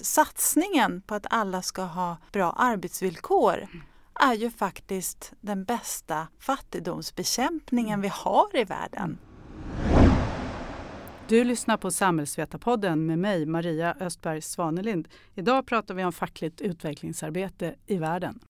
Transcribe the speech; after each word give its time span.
Satsningen 0.00 1.02
på 1.06 1.14
att 1.14 1.26
alla 1.30 1.62
ska 1.62 1.82
ha 1.82 2.16
bra 2.32 2.50
arbetsvillkor 2.50 3.66
är 4.20 4.34
ju 4.34 4.50
faktiskt 4.50 5.32
den 5.40 5.64
bästa 5.64 6.28
fattigdomsbekämpningen 6.38 8.00
vi 8.00 8.08
har 8.08 8.56
i 8.56 8.64
världen. 8.64 9.18
Du 11.28 11.44
lyssnar 11.44 11.76
på 11.76 11.90
Samhällsvetarpodden 11.90 13.06
med 13.06 13.18
mig, 13.18 13.46
Maria 13.46 13.94
Östberg 14.00 14.42
Svanelind. 14.42 15.08
Idag 15.34 15.66
pratar 15.66 15.94
vi 15.94 16.04
om 16.04 16.12
fackligt 16.12 16.60
utvecklingsarbete 16.60 17.74
i 17.86 17.96
världen. 17.96 18.40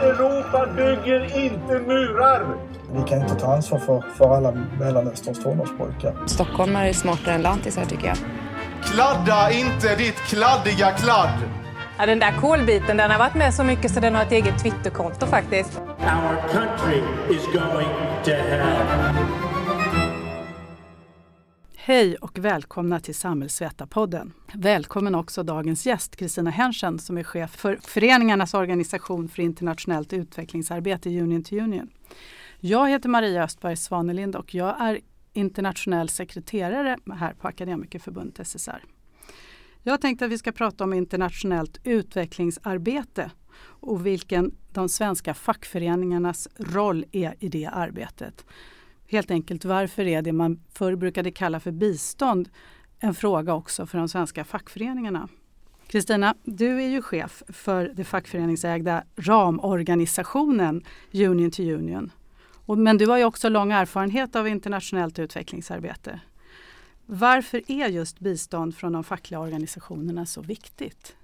Europa 0.00 0.66
bygger 0.76 1.44
inte 1.44 1.78
murar! 1.78 2.56
Vi 2.92 3.08
kan 3.08 3.22
inte 3.22 3.34
ta 3.34 3.54
ansvar 3.54 3.78
för, 3.78 4.00
för 4.00 4.36
alla 4.36 4.52
Mellanösterns 4.78 5.42
tonårspojkar. 5.42 6.26
Stockholmare 6.26 6.88
är 6.88 6.92
smartare 6.92 7.34
än 7.34 7.42
lantisar 7.42 7.84
tycker 7.84 8.06
jag. 8.06 8.16
Kladda 8.84 9.52
inte 9.52 9.96
ditt 9.96 10.16
kladdiga 10.16 10.92
kladd! 10.92 11.42
Ja, 11.98 12.06
den 12.06 12.18
där 12.18 12.40
kolbiten 12.40 12.96
den 12.96 13.10
har 13.10 13.18
varit 13.18 13.34
med 13.34 13.54
så 13.54 13.64
mycket 13.64 13.90
så 13.90 14.00
den 14.00 14.14
har 14.14 14.22
ett 14.22 14.32
eget 14.32 14.62
Twitterkonto 14.62 15.26
faktiskt. 15.26 15.78
Our 15.78 16.48
country 16.52 17.02
is 17.30 17.46
going 17.46 17.88
to 18.24 18.30
hell. 18.30 19.16
Hej 21.76 22.16
och 22.16 22.38
välkomna 22.38 23.00
till 23.00 23.14
Samhällsvetarpodden. 23.14 24.32
Välkommen 24.54 25.14
också 25.14 25.42
dagens 25.42 25.86
gäst 25.86 26.16
Kristina 26.16 26.50
Henschen 26.50 26.98
som 26.98 27.18
är 27.18 27.22
chef 27.24 27.50
för 27.50 27.78
Föreningarnas 27.82 28.54
organisation 28.54 29.28
för 29.28 29.42
internationellt 29.42 30.12
utvecklingsarbete 30.12 31.08
Union 31.08 31.44
to 31.44 31.54
Union. 31.56 31.90
Jag 32.60 32.90
heter 32.90 33.08
Maria 33.08 33.44
Östberg 33.44 33.76
Svanelind 33.76 34.36
och 34.36 34.54
jag 34.54 34.80
är 34.80 35.00
internationell 35.32 36.08
sekreterare 36.08 36.96
här 37.14 37.34
på 37.34 37.48
Akademikerförbundet 37.48 38.46
SSR. 38.46 38.84
Jag 39.82 40.00
tänkte 40.00 40.24
att 40.24 40.30
vi 40.30 40.38
ska 40.38 40.52
prata 40.52 40.84
om 40.84 40.92
internationellt 40.92 41.80
utvecklingsarbete 41.84 43.30
och 43.60 44.06
vilken 44.06 44.54
de 44.72 44.88
svenska 44.88 45.34
fackföreningarnas 45.34 46.48
roll 46.56 47.04
är 47.12 47.34
i 47.38 47.48
det 47.48 47.66
arbetet. 47.66 48.44
Helt 49.08 49.30
enkelt 49.30 49.64
varför 49.64 50.04
är 50.04 50.22
det 50.22 50.32
man 50.32 50.60
förr 50.72 50.96
brukade 50.96 51.30
kalla 51.30 51.60
för 51.60 51.70
bistånd 51.70 52.48
en 52.98 53.14
fråga 53.14 53.54
också 53.54 53.86
för 53.86 53.98
de 53.98 54.08
svenska 54.08 54.44
fackföreningarna. 54.44 55.28
Kristina, 55.86 56.34
du 56.44 56.82
är 56.82 56.88
ju 56.88 57.02
chef 57.02 57.42
för 57.48 57.92
det 57.94 58.04
fackföreningsägda 58.04 59.04
ramorganisationen 59.16 60.84
Union 61.12 61.50
to 61.50 61.62
Union. 61.62 62.10
Men 62.66 62.98
du 62.98 63.06
har 63.06 63.18
ju 63.18 63.24
också 63.24 63.48
lång 63.48 63.72
erfarenhet 63.72 64.36
av 64.36 64.48
internationellt 64.48 65.18
utvecklingsarbete. 65.18 66.20
Varför 67.06 67.62
är 67.68 67.88
just 67.88 68.20
bistånd 68.20 68.76
från 68.76 68.92
de 68.92 69.04
fackliga 69.04 69.40
organisationerna 69.40 70.26
så 70.26 70.40
viktigt? 70.40 71.16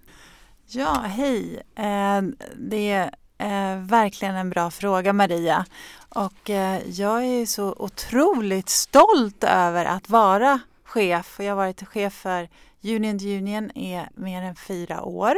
Ja, 0.67 0.93
hej. 0.93 1.63
Eh, 1.75 2.23
det 2.57 2.91
är 2.91 3.11
eh, 3.39 3.79
verkligen 3.79 4.35
en 4.35 4.51
bra 4.51 4.71
fråga 4.71 5.13
Maria. 5.13 5.67
Och 6.09 6.51
eh, 6.51 6.81
jag 6.91 7.25
är 7.25 7.47
så 7.47 7.75
otroligt 7.79 8.69
stolt 8.69 9.45
över 9.45 9.85
att 9.85 10.09
vara 10.09 10.61
chef. 10.85 11.37
Jag 11.39 11.49
har 11.49 11.57
varit 11.57 11.89
chef 11.89 12.15
för 12.15 12.49
Union 12.83 13.19
to 13.19 13.25
Union 13.25 13.71
i 13.71 14.07
mer 14.15 14.43
än 14.43 14.57
fyra 14.57 15.03
år. 15.03 15.35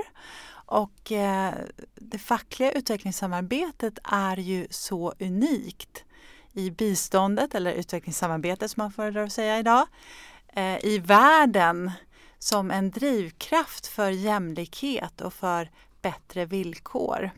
Och 0.70 1.12
eh, 1.12 1.54
det 1.94 2.18
fackliga 2.18 2.72
utvecklingssamarbetet 2.72 3.98
är 4.04 4.36
ju 4.36 4.66
så 4.70 5.14
unikt 5.18 6.04
i 6.52 6.70
biståndet 6.70 7.54
eller 7.54 7.72
utvecklingssamarbetet 7.72 8.70
som 8.70 8.82
man 8.82 8.92
föredrar 8.92 9.24
att 9.24 9.32
säga 9.32 9.58
idag 9.58 9.86
eh, 10.52 10.84
i 10.84 10.98
världen 10.98 11.90
som 12.38 12.70
en 12.70 12.90
drivkraft 12.90 13.86
för 13.86 14.10
jämlikhet 14.10 15.20
och 15.20 15.34
för 15.34 15.70
bättre 16.02 16.44
villkor. 16.44 17.30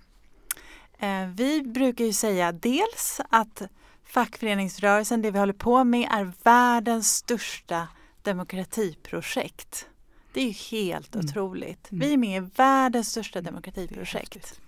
Eh, 0.99 1.27
vi 1.35 1.63
brukar 1.63 2.05
ju 2.05 2.13
säga 2.13 2.53
dels 2.53 3.21
att 3.29 3.63
fackföreningsrörelsen, 4.05 5.23
det 5.23 5.31
vi 5.31 5.39
håller 5.39 5.53
på 5.53 5.85
med, 5.85 6.09
är 6.11 6.33
världens 6.43 7.17
största 7.17 7.89
demokratiprojekt. 8.23 9.89
Det 10.33 10.41
är 10.41 10.45
ju 10.45 10.79
helt 10.79 11.15
mm. 11.15 11.27
otroligt. 11.27 11.89
Vi 11.91 12.13
är 12.13 12.17
med 12.17 12.43
i 12.43 12.51
världens 12.57 13.11
största 13.11 13.41
demokratiprojekt. 13.41 14.61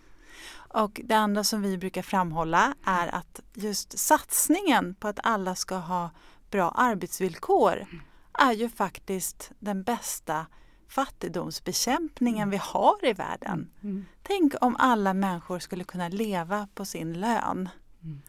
Och 0.55 1.01
det 1.05 1.15
andra 1.15 1.45
som 1.45 1.63
vi 1.63 1.79
brukar 1.79 2.03
framhålla 2.03 2.75
är 2.85 3.15
att 3.15 3.41
just 3.55 3.99
satsningen 3.99 4.95
på 4.95 5.09
att 5.09 5.19
alla 5.23 5.55
ska 5.55 5.77
ha 5.77 6.11
bra 6.51 6.71
arbetsvillkor 6.71 7.87
är 8.33 8.53
ju 8.53 8.69
faktiskt 8.69 9.53
den 9.59 9.83
bästa 9.83 10.47
fattigdomsbekämpningen 10.89 12.51
vi 12.51 12.57
har 12.57 13.05
i 13.05 13.13
världen. 13.13 13.71
Mm. 13.83 14.05
Tänk 14.23 14.55
om 14.61 14.77
alla 14.79 15.15
människor 15.15 15.59
skulle 15.59 15.85
kunna 15.85 16.09
leva 16.09 16.69
på 16.75 16.85
sin 16.85 17.21
lön. 17.21 17.69
Mm. 18.03 18.23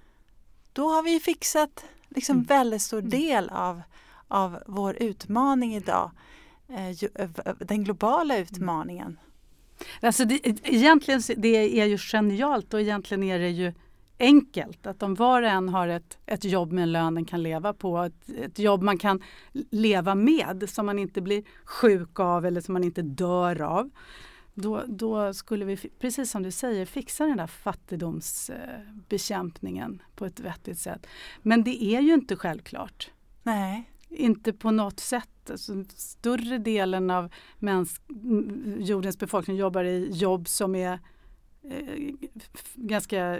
Då 0.73 0.89
har 0.89 1.03
vi 1.03 1.19
fixat 1.19 1.85
liksom 2.09 2.35
mm. 2.35 2.45
väldigt 2.45 2.81
stor 2.81 3.01
del 3.01 3.49
av, 3.49 3.81
av 4.27 4.63
vår 4.67 4.95
utmaning 4.95 5.75
idag. 5.75 6.11
Den 7.59 7.83
globala 7.83 8.37
utmaningen. 8.37 9.19
Alltså 10.01 10.25
det, 10.25 10.47
egentligen 10.63 11.21
det 11.37 11.81
är 11.81 11.85
ju 11.85 11.97
genialt 11.97 12.73
och 12.73 12.81
egentligen 12.81 13.23
är 13.23 13.39
det 13.39 13.49
ju 13.49 13.73
enkelt. 14.19 14.87
Att 14.87 15.03
om 15.03 15.15
var 15.15 15.41
och 15.41 15.49
en 15.49 15.69
har 15.69 15.87
ett, 15.87 16.17
ett 16.25 16.43
jobb 16.43 16.71
med 16.71 16.83
en 16.83 16.91
lön 16.91 17.15
den 17.15 17.25
kan 17.25 17.43
leva 17.43 17.73
på, 17.73 17.97
ett, 17.97 18.29
ett 18.29 18.59
jobb 18.59 18.81
man 18.81 18.97
kan 18.97 19.23
leva 19.71 20.15
med 20.15 20.69
som 20.69 20.85
man 20.85 20.99
inte 20.99 21.21
blir 21.21 21.43
sjuk 21.65 22.19
av 22.19 22.45
eller 22.45 22.61
som 22.61 22.73
man 22.73 22.83
inte 22.83 23.01
dör 23.01 23.61
av. 23.61 23.89
Då, 24.53 24.83
då 24.87 25.33
skulle 25.33 25.65
vi, 25.65 25.77
precis 25.77 26.31
som 26.31 26.43
du 26.43 26.51
säger, 26.51 26.85
fixa 26.85 27.25
den 27.25 27.37
där 27.37 27.47
fattigdomsbekämpningen 27.47 30.01
på 30.15 30.25
ett 30.25 30.39
vettigt 30.39 30.79
sätt. 30.79 31.07
Men 31.41 31.63
det 31.63 31.83
är 31.83 32.01
ju 32.01 32.13
inte 32.13 32.35
självklart. 32.35 33.11
Nej. 33.43 33.89
Inte 34.09 34.53
på 34.53 34.71
något 34.71 34.99
sätt. 34.99 35.29
Alltså, 35.49 35.83
större 35.95 36.57
delen 36.57 37.09
av 37.09 37.29
jordens 38.77 39.19
befolkning 39.19 39.57
jobbar 39.57 39.83
i 39.83 40.09
jobb 40.11 40.47
som 40.47 40.75
är 40.75 40.99
eh, 41.63 42.13
ganska, 42.75 43.39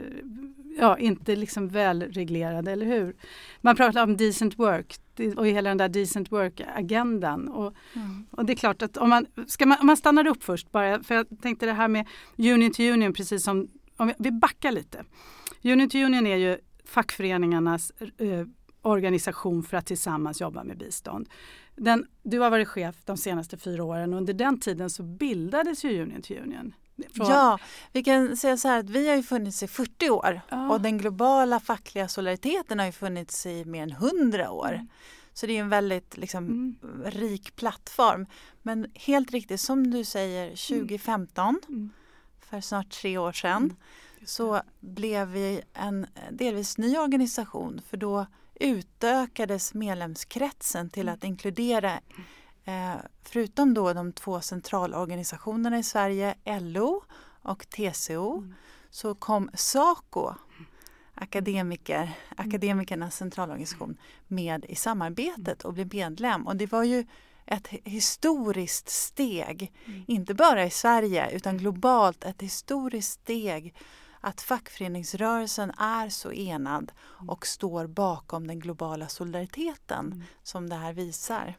ja 0.80 0.98
inte 0.98 1.36
liksom 1.36 1.68
välreglerade, 1.68 2.72
eller 2.72 2.86
hur? 2.86 3.16
Man 3.62 3.76
pratar 3.76 4.04
om 4.04 4.18
decent 4.18 4.60
work 4.60 5.00
och 5.38 5.48
hela 5.48 5.70
den 5.70 5.78
där 5.78 5.90
decent 5.90 6.32
work-agendan. 6.32 7.48
Och, 7.48 7.74
mm. 7.94 8.26
och 8.32 8.46
det 8.46 8.54
är 8.54 8.58
klart 8.58 8.82
att 8.82 8.98
om 8.98 9.10
man, 9.10 9.26
ska 9.48 9.66
man, 9.66 9.78
om 9.82 9.88
man 9.88 9.98
stannar 9.98 10.28
upp 10.28 10.44
först 10.44 10.72
bara, 10.72 11.04
för 11.04 11.16
jag 11.16 11.28
tänkte 11.42 11.66
det 11.66 11.74
här 11.74 11.88
med 11.88 12.08
union 12.38 12.72
to 12.72 12.84
union, 12.84 13.14
precis 13.14 13.44
som, 13.44 13.68
om 13.98 14.08
vi, 14.08 14.14
vi 14.18 14.32
backar 14.32 14.72
lite. 14.72 15.04
Union 15.64 15.90
to 15.90 15.98
union 15.98 16.28
är 16.28 16.36
ju 16.36 16.58
fackföreningarnas 16.86 17.92
eh, 18.18 18.46
organisation 18.86 19.64
för 19.64 19.78
att 19.78 19.86
tillsammans 19.86 20.42
jobba 20.42 20.64
med 20.64 20.78
bistånd. 20.78 21.30
Den, 21.76 22.08
du 22.24 22.40
har 22.40 22.50
varit 22.50 22.68
chef 22.68 22.96
de 23.06 23.18
senaste 23.18 23.58
fyra 23.58 23.84
åren 23.84 24.14
och 24.14 24.18
under 24.18 24.34
den 24.34 24.60
tiden 24.60 24.90
så 24.90 25.04
bildades 25.04 25.84
ju 25.84 26.02
Union 26.02 26.22
to 26.22 26.34
Union. 26.34 26.74
Från... 27.14 27.28
Ja, 27.28 27.60
vi 27.92 28.04
kan 28.04 28.38
säga 28.38 28.58
så 28.58 28.68
här 28.68 28.80
att 28.80 28.90
vi 28.90 29.10
har 29.10 29.16
ju 29.16 29.24
funnits 29.24 29.64
i 29.64 29.68
40 29.68 30.10
år 30.10 30.42
ja. 30.50 30.70
och 30.70 30.82
den 30.82 30.98
globala 30.98 31.60
fackliga 31.60 32.08
solidariteten 32.08 32.80
har 32.80 32.86
ju 32.86 32.92
funnits 32.92 33.46
i 33.46 33.66
mer 33.66 33.84
än 33.84 33.92
100 33.92 34.52
år. 34.52 34.74
Mm. 34.74 34.88
Så 35.34 35.46
det 35.46 35.58
är 35.58 35.62
en 35.62 35.70
väldigt 35.70 36.18
liksom, 36.18 36.46
mm. 36.46 36.76
rik 37.06 37.56
plattform. 37.56 38.26
Men 38.62 38.88
helt 38.94 39.32
riktigt, 39.32 39.62
som 39.62 39.92
du 39.92 40.04
säger, 40.04 40.50
2015, 40.50 41.60
mm. 41.68 41.80
mm. 41.80 41.90
för 42.50 42.62
snart 42.62 42.90
tre 42.90 43.18
år 43.18 43.32
sedan, 43.32 43.64
mm. 43.64 43.76
så 44.26 44.62
blev 44.80 45.28
vi 45.28 45.62
en 45.74 46.08
delvis 46.32 46.78
ny 46.78 46.98
organisation 46.98 47.82
för 47.90 47.98
då 47.98 48.26
utökades 48.56 49.74
medlemskretsen 49.74 50.90
till 50.90 51.10
att 51.10 51.24
inkludera 51.24 52.00
eh, 52.66 52.96
förutom 53.24 53.74
då 53.74 53.94
de 53.94 54.14
två 54.14 54.42
centralorganisationerna 54.42 55.80
i 55.80 55.84
Sverige, 55.84 56.36
LO 56.46 57.04
och 57.42 57.70
TCO, 57.70 58.38
mm. 58.38 58.54
så 58.90 59.16
kom 59.16 59.50
SACO, 59.54 60.34
akademiker, 61.14 62.12
Akademikernas 62.36 63.16
centralorganisation, 63.16 63.98
med 64.28 64.66
i 64.70 64.76
samarbetet 64.76 65.66
och 65.66 65.74
blev 65.74 65.94
medlem. 65.94 66.48
Och 66.48 66.56
det 66.56 66.72
var 66.72 66.84
ju 66.84 67.06
ett 67.46 67.68
historiskt 67.68 68.90
steg, 68.90 69.74
mm. 69.86 70.04
inte 70.08 70.34
bara 70.34 70.66
i 70.66 70.70
Sverige 70.70 71.32
utan 71.32 71.58
globalt 71.58 72.24
ett 72.24 72.42
historiskt 72.42 73.22
steg 73.22 73.76
att 74.26 74.42
fackföreningsrörelsen 74.42 75.72
är 75.72 76.10
så 76.10 76.34
enad 76.34 76.92
och 77.28 77.48
står 77.48 77.88
bakom 77.88 78.48
den 78.48 78.60
globala 78.60 79.08
solidariteten 79.08 80.06
mm. 80.06 80.24
som 80.44 80.70
det 80.70 80.76
här 80.76 80.94
visar 80.94 81.56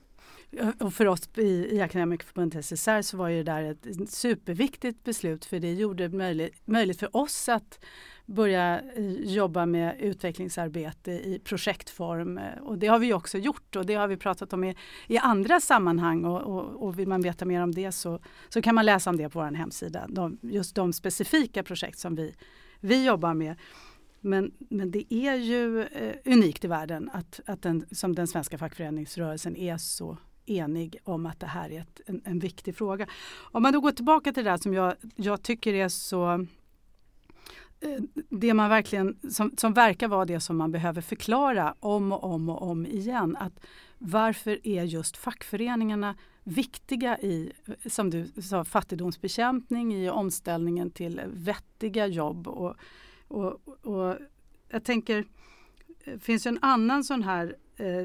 och 0.79 0.95
för 0.95 1.07
oss 1.07 1.29
i, 1.37 1.77
i 1.77 1.81
Akademikerförbundet 1.81 2.65
SSR 2.65 3.03
så 3.03 3.17
var 3.17 3.29
ju 3.29 3.43
det 3.43 3.53
där 3.53 3.63
ett 3.63 4.11
superviktigt 4.11 5.05
beslut 5.05 5.45
för 5.45 5.61
det 5.61 5.75
gjorde 5.75 6.09
det 6.09 6.17
möjligt, 6.17 6.55
möjligt 6.65 6.99
för 6.99 7.17
oss 7.17 7.49
att 7.49 7.79
börja 8.27 8.81
eh, 8.81 9.11
jobba 9.11 9.67
med 9.67 10.01
utvecklingsarbete 10.01 11.11
i 11.11 11.41
projektform. 11.45 12.41
Och 12.63 12.79
det 12.79 12.87
har 12.87 12.99
vi 12.99 13.13
också 13.13 13.39
gjort 13.39 13.77
och 13.77 13.87
det 13.87 13.95
har 13.95 14.09
vi 14.09 14.17
pratat 14.17 14.53
om 14.53 14.65
i, 14.65 14.77
i 15.07 15.19
andra 15.19 15.61
sammanhang. 15.61 16.25
Och, 16.25 16.43
och, 16.43 16.83
och, 16.83 16.99
vill 16.99 17.09
man 17.09 17.23
veta 17.23 17.45
mer 17.45 17.63
om 17.63 17.75
det 17.75 17.93
så, 17.93 18.21
så 18.49 18.63
kan 18.63 18.75
man 18.75 18.87
läsa 18.87 19.11
om 19.11 19.17
det 19.17 19.29
på 19.29 19.39
vår 19.39 19.53
hemsida. 19.53 20.07
De, 20.09 20.39
just 20.43 20.75
de 20.75 20.93
specifika 20.93 21.63
projekt 21.63 21.99
som 21.99 22.15
vi, 22.15 22.35
vi 22.81 23.07
jobbar 23.07 23.35
med. 23.35 23.57
Men, 24.21 24.53
men 24.59 24.91
det 24.91 25.15
är 25.15 25.35
ju 25.35 25.83
eh, 25.83 26.15
unikt 26.25 26.65
i 26.65 26.69
världen 26.69 27.11
att, 27.13 27.41
att 27.47 27.63
den, 27.63 27.87
som 27.91 28.15
den 28.15 28.27
svenska 28.27 28.59
fackföreningsrörelsen 28.59 29.57
är 29.57 29.77
så 29.77 30.19
enig 30.47 30.99
om 31.05 31.27
att 31.27 31.41
det 31.41 31.47
här 31.47 31.71
är 31.73 31.81
ett, 31.81 32.01
en, 32.07 32.23
en, 32.25 32.39
viktig 32.39 32.77
fråga. 32.77 33.07
Om 33.53 33.63
man 33.63 33.73
då 33.73 33.81
går 33.81 33.93
tillbaka 33.93 34.33
till 34.33 34.45
det 34.45 34.51
där 34.51 34.57
som 34.57 34.75
jag, 34.75 34.95
jag 35.17 35.43
tycker 35.43 35.75
är 35.75 35.89
så 35.89 36.33
eh, 37.81 38.03
det 38.31 38.55
man 38.55 38.71
verkligen, 38.71 39.19
som, 39.31 39.55
som 39.57 39.73
verkar 39.73 40.09
vara 40.09 40.25
det 40.25 40.41
som 40.41 40.57
man 40.57 40.73
behöver 40.73 41.01
förklara 41.01 41.75
om 41.81 42.13
och 42.13 42.25
om 42.25 42.49
och 42.49 42.63
om 42.63 42.87
igen. 42.87 43.37
Att 43.37 43.67
varför 43.99 44.67
är 44.67 44.85
just 44.85 45.17
fackföreningarna 45.17 46.15
viktiga 46.45 47.19
i, 47.19 47.53
som 47.87 48.11
du 48.11 48.43
sa, 48.43 48.65
fattigdomsbekämpning, 48.65 49.95
i 49.95 50.11
omställningen 50.11 50.91
till 50.91 51.21
vettiga 51.27 52.07
jobb. 52.07 52.49
Och, 52.49 52.77
och, 53.29 53.69
och 53.83 54.17
jag 54.69 54.85
tänker, 54.85 55.19
eh, 55.19 56.13
det 56.13 56.19
finns 56.19 56.47
en 56.47 56.59
annan 56.63 57.05
sån 57.05 57.23
här 57.23 57.57
eh, 57.77 58.05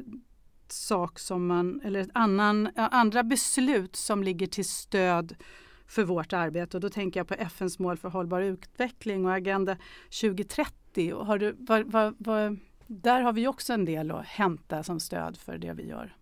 sak 0.72 1.20
som 1.20 1.48
man, 1.48 1.82
eller 1.84 2.00
ett 2.00 2.10
annan, 2.14 2.70
andra 2.76 3.24
beslut 3.24 3.96
som 3.96 4.24
ligger 4.24 4.48
till 4.48 4.66
stöd 4.66 5.36
för 5.88 6.04
vårt 6.04 6.34
arbete. 6.34 6.78
Och 6.78 6.82
då 6.82 6.90
tänker 6.90 7.20
jag 7.20 7.28
på 7.28 7.34
FNs 7.34 7.80
mål 7.80 7.98
för 7.98 8.10
hållbar 8.10 8.42
utveckling 8.42 9.26
och 9.26 9.34
Agenda 9.34 9.78
2030. 10.22 11.14
Och 11.14 11.26
har 11.26 11.38
du, 11.38 11.56
var, 11.60 11.84
var, 11.84 12.14
var, 12.18 12.58
där 12.88 13.22
har 13.22 13.34
vi 13.34 13.48
också 13.48 13.74
en 13.74 13.86
del 13.86 14.12
att 14.12 14.26
hämta 14.26 14.84
som 14.84 15.00
stöd 15.00 15.38
för 15.38 15.58
det 15.58 15.74
vi 15.74 15.88
gör. 15.88 16.16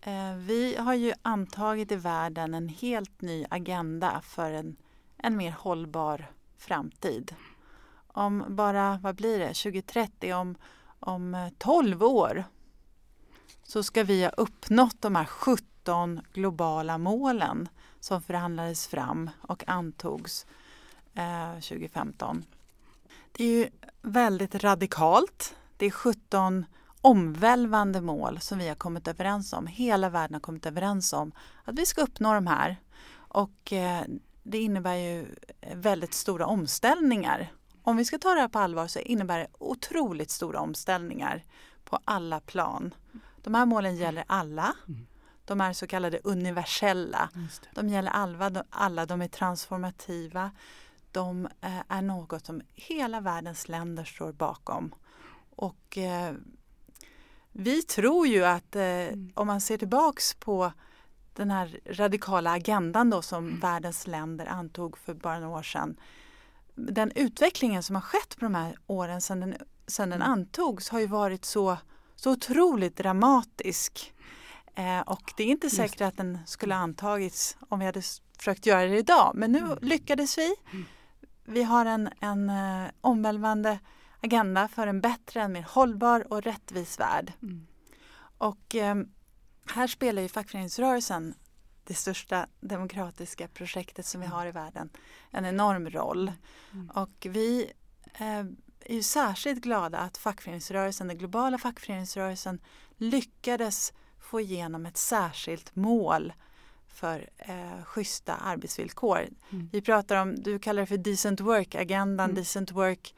Eh, 0.00 0.36
vi 0.36 0.76
har 0.76 0.94
ju 0.94 1.12
antagit 1.22 1.92
i 1.92 1.96
världen 1.96 2.54
en 2.54 2.68
helt 2.68 3.20
ny 3.20 3.46
agenda 3.50 4.20
för 4.24 4.52
en, 4.52 4.76
en 5.16 5.36
mer 5.36 5.50
hållbar 5.50 6.30
framtid. 6.58 7.34
Om 8.06 8.44
bara, 8.48 8.98
vad 9.02 9.16
blir 9.16 9.38
det, 9.38 9.46
2030, 9.46 10.34
om, 10.34 10.56
om 11.00 11.34
eh, 11.34 11.48
12 11.58 12.02
år 12.02 12.44
så 13.66 13.82
ska 13.82 14.04
vi 14.04 14.22
ha 14.22 14.30
uppnått 14.30 15.02
de 15.02 15.16
här 15.16 15.24
17 15.24 16.20
globala 16.32 16.98
målen 16.98 17.68
som 18.00 18.22
förhandlades 18.22 18.86
fram 18.86 19.30
och 19.40 19.68
antogs 19.68 20.46
eh, 21.14 21.52
2015. 21.52 22.44
Det 23.32 23.44
är 23.44 23.48
ju 23.48 23.70
väldigt 24.02 24.54
radikalt. 24.54 25.56
Det 25.76 25.86
är 25.86 25.90
17 25.90 26.64
omvälvande 27.00 28.00
mål 28.00 28.40
som 28.40 28.58
vi 28.58 28.68
har 28.68 28.74
kommit 28.74 29.08
överens 29.08 29.52
om. 29.52 29.66
Hela 29.66 30.08
världen 30.08 30.34
har 30.34 30.40
kommit 30.40 30.66
överens 30.66 31.12
om 31.12 31.32
att 31.64 31.78
vi 31.78 31.86
ska 31.86 32.02
uppnå 32.02 32.34
de 32.34 32.46
här. 32.46 32.76
Och 33.14 33.72
eh, 33.72 34.02
det 34.42 34.58
innebär 34.58 34.94
ju 34.94 35.26
väldigt 35.74 36.14
stora 36.14 36.46
omställningar. 36.46 37.52
Om 37.82 37.96
vi 37.96 38.04
ska 38.04 38.18
ta 38.18 38.34
det 38.34 38.40
här 38.40 38.48
på 38.48 38.58
allvar 38.58 38.86
så 38.86 38.98
innebär 38.98 39.38
det 39.38 39.46
otroligt 39.58 40.30
stora 40.30 40.60
omställningar 40.60 41.44
på 41.84 41.98
alla 42.04 42.40
plan. 42.40 42.94
De 43.46 43.54
här 43.54 43.66
målen 43.66 43.96
gäller 43.96 44.24
alla. 44.26 44.76
Mm. 44.88 45.06
De 45.44 45.60
är 45.60 45.72
så 45.72 45.86
kallade 45.86 46.20
universella. 46.24 47.30
De 47.74 47.88
gäller 47.88 48.10
alla, 48.10 48.64
alla, 48.70 49.06
de 49.06 49.22
är 49.22 49.28
transformativa. 49.28 50.50
De 51.12 51.48
eh, 51.60 51.80
är 51.88 52.02
något 52.02 52.46
som 52.46 52.62
hela 52.74 53.20
världens 53.20 53.68
länder 53.68 54.04
står 54.04 54.32
bakom. 54.32 54.94
Och 55.56 55.98
eh, 55.98 56.34
vi 57.52 57.82
tror 57.82 58.26
ju 58.26 58.44
att 58.44 58.76
eh, 58.76 58.82
mm. 58.82 59.32
om 59.34 59.46
man 59.46 59.60
ser 59.60 59.78
tillbaks 59.78 60.34
på 60.34 60.72
den 61.34 61.50
här 61.50 61.80
radikala 61.84 62.50
agendan 62.50 63.10
då 63.10 63.22
som 63.22 63.46
mm. 63.46 63.60
världens 63.60 64.06
länder 64.06 64.46
antog 64.46 64.98
för 64.98 65.14
bara 65.14 65.38
några 65.38 65.58
år 65.58 65.62
sedan. 65.62 66.00
Den 66.74 67.12
utvecklingen 67.14 67.82
som 67.82 67.94
har 67.96 68.02
skett 68.02 68.36
på 68.38 68.44
de 68.44 68.54
här 68.54 68.76
åren 68.86 69.20
sedan 69.20 69.40
den, 69.40 69.54
sedan 69.86 70.10
den 70.10 70.22
mm. 70.22 70.32
antogs 70.32 70.88
har 70.88 71.00
ju 71.00 71.06
varit 71.06 71.44
så, 71.44 71.78
så 72.16 72.32
otroligt 72.32 72.96
dramatisk. 72.96 74.14
Eh, 74.74 75.00
och 75.00 75.32
det 75.36 75.42
är 75.42 75.46
inte 75.46 75.70
säkert 75.70 76.00
att 76.00 76.16
den 76.16 76.38
skulle 76.46 76.74
antagits 76.74 77.56
om 77.68 77.78
vi 77.78 77.86
hade 77.86 78.02
försökt 78.38 78.66
göra 78.66 78.86
det 78.86 78.98
idag. 78.98 79.32
Men 79.34 79.52
nu 79.52 79.58
mm. 79.58 79.78
lyckades 79.82 80.38
vi. 80.38 80.54
Mm. 80.72 80.84
Vi 81.44 81.62
har 81.62 81.86
en, 81.86 82.10
en 82.20 82.50
eh, 82.50 82.90
omvälvande 83.00 83.78
agenda 84.20 84.68
för 84.68 84.86
en 84.86 85.00
bättre, 85.00 85.42
en 85.42 85.52
mer 85.52 85.66
hållbar 85.68 86.32
och 86.32 86.42
rättvis 86.42 87.00
värld. 87.00 87.32
Mm. 87.42 87.66
Och 88.38 88.74
eh, 88.74 88.96
här 89.66 89.86
spelar 89.86 90.22
ju 90.22 90.28
fackföreningsrörelsen 90.28 91.34
det 91.84 91.94
största 91.94 92.46
demokratiska 92.60 93.48
projektet 93.48 94.06
som 94.06 94.20
vi 94.20 94.26
har 94.26 94.46
i 94.46 94.50
världen 94.50 94.90
en 95.30 95.44
enorm 95.44 95.90
roll. 95.90 96.32
Mm. 96.72 96.90
Och 96.90 97.26
vi 97.30 97.72
eh, 98.14 98.44
är 98.88 98.94
ju 98.94 99.02
särskilt 99.02 99.60
glada 99.60 99.98
att 99.98 100.16
fackföreningsrörelsen, 100.16 101.08
den 101.08 101.18
globala 101.18 101.58
fackföreningsrörelsen 101.58 102.60
lyckades 102.96 103.92
få 104.20 104.40
igenom 104.40 104.86
ett 104.86 104.96
särskilt 104.96 105.76
mål 105.76 106.32
för 106.88 107.28
eh, 107.36 107.84
schyssta 107.84 108.34
arbetsvillkor. 108.34 109.28
Mm. 109.50 109.68
Vi 109.72 109.80
pratar 109.82 110.16
om, 110.16 110.34
du 110.42 110.58
kallar 110.58 110.80
det 110.80 110.86
för 110.86 110.96
decent 110.96 111.40
work-agendan, 111.40 112.30
mm. 112.30 112.34
decent 112.34 112.72
work. 112.72 113.14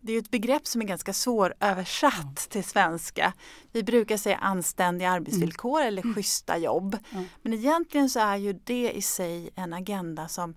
Det 0.00 0.12
är 0.12 0.18
ett 0.18 0.30
begrepp 0.30 0.66
som 0.66 0.80
är 0.80 0.86
ganska 0.86 1.12
svåröversatt 1.12 2.14
mm. 2.14 2.34
till 2.50 2.64
svenska. 2.64 3.32
Vi 3.72 3.82
brukar 3.82 4.16
säga 4.16 4.36
anständiga 4.36 5.10
arbetsvillkor 5.10 5.80
mm. 5.80 5.88
eller 5.88 6.02
mm. 6.02 6.14
schyssta 6.14 6.58
jobb. 6.58 6.98
Men 7.42 7.52
egentligen 7.52 8.10
så 8.10 8.20
är 8.20 8.36
ju 8.36 8.52
det 8.52 8.92
i 8.92 9.02
sig 9.02 9.50
en 9.54 9.72
agenda 9.72 10.28
som 10.28 10.54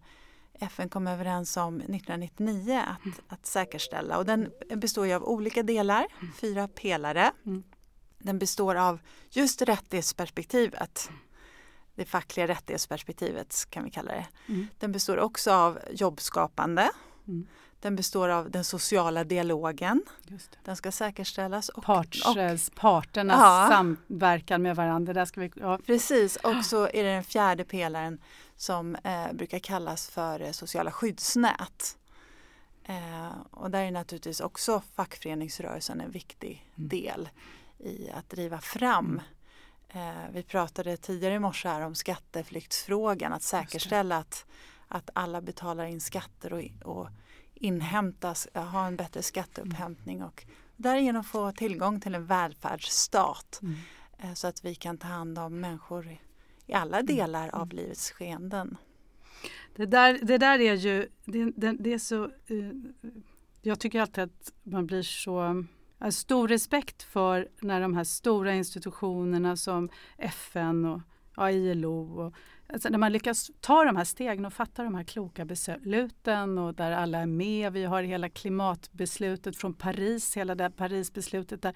FN 0.60 0.90
kom 0.90 1.08
överens 1.08 1.58
om 1.58 1.76
1999 1.76 2.84
att, 2.88 3.06
mm. 3.06 3.18
att 3.28 3.46
säkerställa 3.46 4.18
och 4.18 4.26
den 4.26 4.52
består 4.76 5.14
av 5.14 5.24
olika 5.24 5.64
delar, 5.64 6.06
fyra 6.42 6.68
pelare. 6.68 7.32
Den 8.18 8.40
består 8.40 8.76
av 8.76 9.00
just 9.30 9.62
rättighetsperspektivet. 9.62 11.10
Det 11.96 12.06
fackliga 12.06 12.48
rättighetsperspektivet 12.48 13.66
kan 13.70 13.84
vi 13.84 13.90
kalla 13.90 14.12
det. 14.12 14.28
Mm. 14.48 14.68
Den 14.80 14.92
består 14.92 15.18
också 15.18 15.52
av 15.52 15.80
jobbskapande. 15.92 16.90
Mm. 17.28 17.48
Den 17.80 17.96
består 17.96 18.30
av 18.30 18.52
den 18.52 18.64
sociala 18.64 19.24
dialogen. 19.24 20.04
Den 20.64 20.76
ska 20.76 20.92
säkerställas. 20.92 21.70
Och, 21.70 21.84
Parts, 21.84 22.26
och, 22.28 22.36
parternas 22.76 23.40
ja. 23.40 23.68
samverkan 23.72 24.62
med 24.62 24.76
varandra. 24.76 25.14
Där 25.14 25.26
ska 25.26 25.42
vi, 25.42 25.52
ja. 25.56 25.80
Precis, 25.86 26.36
och 26.36 26.66
så 26.66 26.84
är 26.84 27.04
det 27.04 27.14
den 27.14 27.24
fjärde 27.24 27.64
pelaren 27.64 28.20
som 28.58 28.96
eh, 28.96 29.34
brukar 29.34 29.60
kallas 29.60 30.10
för 30.10 30.42
eh, 30.42 30.52
sociala 30.52 30.92
skyddsnät. 30.92 31.98
Eh, 32.84 33.32
och 33.52 33.72
där 33.72 33.84
är 33.84 33.92
naturligtvis 33.92 34.40
också 34.40 34.82
fackföreningsrörelsen 34.96 36.02
en 36.02 36.12
viktig 36.12 36.72
mm. 36.78 36.90
del 36.90 37.30
i 37.80 38.10
att 38.10 38.30
driva 38.30 38.62
fram. 38.62 39.22
Eh, 39.90 40.30
vi 40.32 40.44
pratade 40.44 40.98
tidigare 40.98 41.34
i 41.34 41.40
morse 41.40 41.70
här 41.70 41.82
om 41.82 41.96
skatteflyktsfrågan, 41.96 43.34
att 43.34 43.44
säkerställa 43.44 44.18
att, 44.18 44.46
att 44.88 45.10
alla 45.14 45.42
betalar 45.42 45.86
in 45.86 46.02
skatter 46.02 46.54
och, 46.54 46.88
och 46.96 47.10
inhämtas, 47.54 48.48
ha 48.54 48.88
en 48.88 48.96
bättre 48.96 49.24
skatteupphämtning 49.24 50.24
och 50.24 50.46
därigenom 50.76 51.24
få 51.24 51.52
tillgång 51.52 52.02
till 52.02 52.16
en 52.16 52.26
välfärdsstat 52.26 53.60
mm. 53.62 53.76
eh, 54.18 54.34
så 54.34 54.48
att 54.48 54.66
vi 54.66 54.76
kan 54.76 54.98
ta 54.98 55.08
hand 55.08 55.40
om 55.40 55.60
människor 55.60 56.18
i, 56.68 56.74
alla 56.74 57.00
mm. 57.00 57.16
delar 57.16 57.44
mm. 57.44 57.62
av 57.62 57.74
livets 57.74 58.12
skeenden. 58.12 58.78
Det 59.76 59.86
där, 59.86 60.20
det 60.22 60.38
där 60.38 60.60
är 60.60 60.74
ju, 60.74 61.08
det, 61.26 61.52
det, 61.56 61.76
det 61.80 61.94
är 61.94 61.98
så, 61.98 62.24
uh, 62.52 62.74
jag 63.62 63.80
tycker 63.80 64.02
alltid 64.02 64.24
att 64.24 64.54
man 64.64 64.86
blir 64.88 65.02
så 65.02 65.66
stor 66.12 66.48
respekt 66.48 67.04
för 67.04 67.48
när 67.60 67.82
de 67.82 67.96
här 67.96 68.04
stora 68.04 68.54
institutionerna 68.54 69.58
som 69.58 69.90
FN 70.18 70.86
och 70.86 71.02
ja, 71.38 71.52
ILO 71.52 72.22
och 72.22 72.34
alltså 72.68 72.90
när 72.90 72.98
man 72.98 73.12
lyckas 73.12 73.52
ta 73.62 73.84
de 73.84 73.96
här 73.96 74.04
stegen 74.04 74.46
och 74.46 74.54
fatta 74.54 74.84
de 74.84 74.96
här 74.96 75.04
kloka 75.04 75.46
besluten 75.46 76.58
och 76.58 76.74
där 76.74 76.92
alla 76.92 77.20
är 77.20 77.26
med. 77.26 77.74
Vi 77.74 77.84
har 77.84 78.04
hela 78.04 78.30
klimatbeslutet 78.30 79.58
från 79.58 79.74
Paris, 79.74 80.38
hela 80.38 80.56
det 80.56 80.70
Parisbeslutet 80.70 81.62
där, 81.62 81.74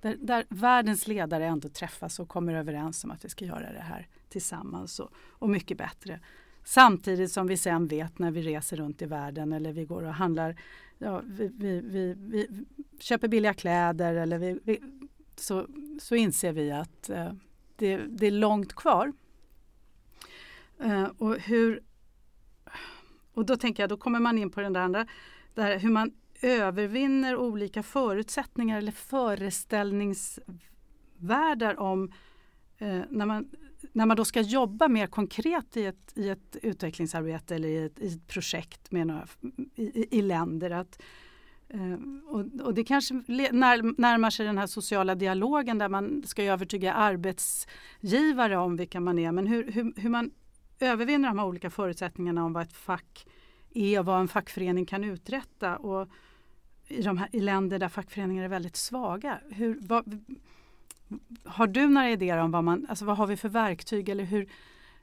där, 0.00 0.16
där 0.20 0.44
världens 0.48 1.06
ledare 1.06 1.46
ändå 1.46 1.68
träffas 1.68 2.20
och 2.20 2.28
kommer 2.28 2.54
överens 2.54 3.04
om 3.04 3.10
att 3.10 3.24
vi 3.24 3.28
ska 3.28 3.44
göra 3.44 3.72
det 3.72 3.80
här 3.80 4.08
tillsammans 4.28 5.00
och, 5.00 5.10
och 5.14 5.50
mycket 5.50 5.78
bättre. 5.78 6.20
Samtidigt 6.64 7.32
som 7.32 7.46
vi 7.46 7.56
sen 7.56 7.86
vet 7.86 8.18
när 8.18 8.30
vi 8.30 8.42
reser 8.42 8.76
runt 8.76 9.02
i 9.02 9.06
världen 9.06 9.52
eller 9.52 9.72
vi 9.72 9.84
går 9.84 10.02
och 10.02 10.14
handlar 10.14 10.56
ja, 10.98 11.22
vi, 11.24 11.48
vi, 11.48 11.80
vi, 11.80 12.14
vi 12.18 12.64
köper 12.98 13.28
billiga 13.28 13.54
kläder 13.54 14.14
eller 14.14 14.38
vi, 14.38 14.80
så, 15.36 15.66
så 16.00 16.14
inser 16.14 16.52
vi 16.52 16.70
att 16.70 17.10
eh, 17.10 17.32
det, 17.78 17.96
det 17.96 18.26
är 18.26 18.30
långt 18.30 18.74
kvar. 18.74 19.12
Eh, 20.80 21.06
och, 21.18 21.38
hur, 21.38 21.82
och 23.32 23.46
då 23.46 23.56
tänker 23.56 23.82
jag, 23.82 23.90
då 23.90 23.96
kommer 23.96 24.20
man 24.20 24.38
in 24.38 24.50
på 24.50 24.60
den 24.60 24.72
där 24.72 24.80
andra, 24.80 25.06
där 25.54 25.78
hur 25.78 25.90
man 25.90 26.12
övervinner 26.42 27.36
olika 27.36 27.82
förutsättningar 27.82 28.78
eller 28.78 28.92
föreställningsvärldar 28.92 31.80
om 31.80 32.12
eh, 32.78 33.00
när, 33.10 33.26
man, 33.26 33.50
när 33.92 34.06
man 34.06 34.16
då 34.16 34.24
ska 34.24 34.40
jobba 34.40 34.88
mer 34.88 35.06
konkret 35.06 35.76
i 35.76 35.84
ett, 35.84 36.12
i 36.14 36.28
ett 36.28 36.56
utvecklingsarbete 36.62 37.54
eller 37.54 37.68
i 37.68 37.84
ett, 37.84 38.00
i 38.00 38.06
ett 38.06 38.26
projekt 38.26 38.90
med 38.90 39.06
några, 39.06 39.26
i, 39.74 40.18
i 40.18 40.22
länder. 40.22 40.70
Att, 40.70 41.02
Eh, 41.68 41.98
och, 42.26 42.66
och, 42.66 42.74
det 42.74 42.84
kanske 42.84 43.14
när, 43.14 44.00
närmar 44.00 44.30
sig 44.30 44.46
den 44.46 44.58
här 44.58 44.66
sociala 44.66 45.14
dialogen 45.14 45.78
där 45.78 45.88
man 45.88 46.22
ska 46.26 46.42
övertyga 46.42 46.92
arbetsgivare 46.92 48.56
om 48.56 48.76
vilka 48.76 49.00
man 49.00 49.18
är. 49.18 49.32
Men 49.32 49.46
hur, 49.46 49.72
hur, 49.72 49.92
hur 49.96 50.10
man 50.10 50.30
övervinner 50.80 51.28
de 51.28 51.38
här 51.38 51.46
olika 51.46 51.70
förutsättningarna 51.70 52.44
om 52.44 52.52
vad 52.52 52.62
ett 52.62 52.72
fack 52.72 53.26
är 53.74 53.98
och 53.98 54.06
vad 54.06 54.20
en 54.20 54.28
fackförening 54.28 54.86
kan 54.86 55.04
uträtta. 55.04 55.76
Och 55.76 56.08
i, 56.88 57.02
de 57.02 57.18
här, 57.18 57.28
i 57.32 57.40
länder 57.40 57.78
där 57.78 57.88
fackföreningar 57.88 58.44
är 58.44 58.48
väldigt 58.48 58.76
svaga. 58.76 59.40
Hur, 59.50 59.78
vad, 59.80 60.26
har 61.44 61.66
du 61.66 61.88
några 61.88 62.10
idéer 62.10 62.38
om 62.38 62.50
vad, 62.50 62.64
man, 62.64 62.86
alltså 62.88 63.04
vad 63.04 63.16
har 63.16 63.26
vi 63.26 63.36
för 63.36 63.48
verktyg 63.48 64.08
eller 64.08 64.24
hur 64.24 64.50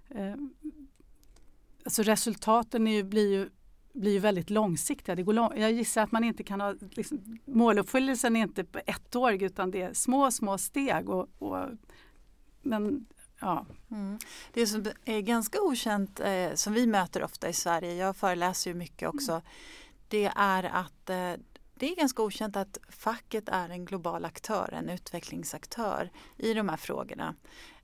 eh, 0.09 0.35
alltså 1.83 2.03
resultaten 2.03 2.87
är, 2.87 3.03
blir, 3.03 3.31
ju, 3.31 3.49
blir 3.95 4.11
ju 4.11 4.19
väldigt 4.19 4.49
långsiktiga. 4.49 5.15
Det 5.15 5.23
går 5.23 5.33
lång, 5.33 5.51
jag 5.55 5.71
gissar 5.71 6.03
att 6.03 6.11
man 6.11 6.23
inte 6.23 6.43
kan 6.43 6.61
ha 6.61 6.75
liksom, 6.91 7.39
måluppfyllelsen 7.45 8.35
är 8.35 8.41
inte 8.41 8.63
på 8.63 8.79
ett 8.85 9.15
år 9.15 9.43
utan 9.43 9.71
det 9.71 9.81
är 9.81 9.93
små, 9.93 10.31
små 10.31 10.57
steg. 10.57 11.09
Och, 11.09 11.29
och 11.39 11.67
men 12.61 13.05
Ja. 13.39 13.65
Mm. 13.91 14.19
Det 14.53 14.67
som 14.67 14.85
är 15.05 15.21
ganska 15.21 15.61
okänt 15.61 16.19
eh, 16.19 16.53
som 16.53 16.73
vi 16.73 16.87
möter 16.87 17.23
ofta 17.23 17.49
i 17.49 17.53
Sverige, 17.53 17.93
jag 17.93 18.15
föreläser 18.15 18.71
ju 18.71 18.75
mycket 18.75 19.09
också, 19.09 19.31
mm. 19.31 19.43
det 20.07 20.31
är 20.35 20.63
att 20.63 21.09
eh, 21.09 21.33
det 21.73 21.91
är 21.91 21.95
ganska 21.95 22.23
okänt 22.23 22.55
att 22.55 22.77
facket 22.89 23.49
är 23.49 23.69
en 23.69 23.85
global 23.85 24.25
aktör, 24.25 24.73
en 24.73 24.89
utvecklingsaktör 24.89 26.11
i 26.37 26.53
de 26.53 26.69
här 26.69 26.77
frågorna. 26.77 27.35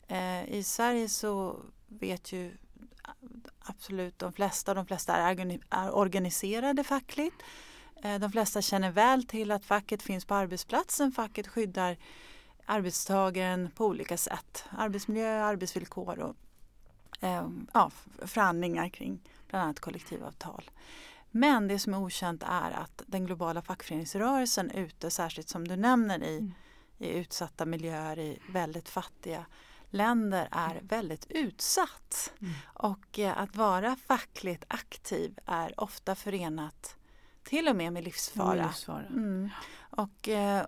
Eh, 0.07 0.49
I 0.49 0.63
Sverige 0.63 1.09
så 1.09 1.59
vet 1.87 2.31
ju 2.31 2.57
absolut 3.59 4.19
de 4.19 4.33
flesta, 4.33 4.73
de 4.73 4.85
flesta 4.85 5.15
är, 5.15 5.59
är 5.69 5.95
organiserade 5.95 6.83
fackligt. 6.83 7.35
Eh, 8.03 8.19
de 8.19 8.31
flesta 8.31 8.61
känner 8.61 8.91
väl 8.91 9.23
till 9.23 9.51
att 9.51 9.65
facket 9.65 10.01
finns 10.01 10.25
på 10.25 10.35
arbetsplatsen, 10.35 11.11
facket 11.11 11.47
skyddar 11.47 11.97
arbetstagaren 12.65 13.71
på 13.75 13.85
olika 13.85 14.17
sätt. 14.17 14.65
Arbetsmiljö, 14.77 15.43
arbetsvillkor 15.43 16.19
och 16.19 16.35
eh, 17.23 17.49
ja, 17.73 17.91
förhandlingar 18.25 18.89
kring 18.89 19.19
bland 19.47 19.63
annat 19.63 19.79
kollektivavtal. 19.79 20.69
Men 21.31 21.67
det 21.67 21.79
som 21.79 21.93
är 21.93 21.99
okänt 21.99 22.43
är 22.43 22.71
att 22.71 23.03
den 23.05 23.25
globala 23.25 23.61
fackföreningsrörelsen 23.61 24.71
ute, 24.71 25.11
särskilt 25.11 25.49
som 25.49 25.67
du 25.67 25.75
nämner 25.75 26.23
i, 26.23 26.37
mm. 26.37 26.53
i 26.97 27.09
utsatta 27.09 27.65
miljöer 27.65 28.19
i 28.19 28.39
väldigt 28.49 28.89
fattiga 28.89 29.45
länder 29.91 30.47
är 30.51 30.71
mm. 30.71 30.87
väldigt 30.87 31.25
utsatt. 31.29 32.33
Mm. 32.41 32.53
Och 32.73 33.19
eh, 33.19 33.37
att 33.37 33.55
vara 33.55 33.95
fackligt 33.95 34.65
aktiv 34.67 35.39
är 35.45 35.79
ofta 35.81 36.15
förenat 36.15 36.95
till 37.43 37.67
och 37.67 37.75
med 37.75 37.93
med 37.93 38.03
livsfara. 38.03 38.67
livsfara. 38.67 39.05
Mm. 39.05 39.49
Och 39.89 40.29
eh, 40.29 40.65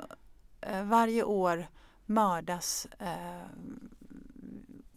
eh 0.62 0.84
varje 0.84 1.24
år 1.24 1.68
mördas 2.06 2.88
eh, 3.00 3.48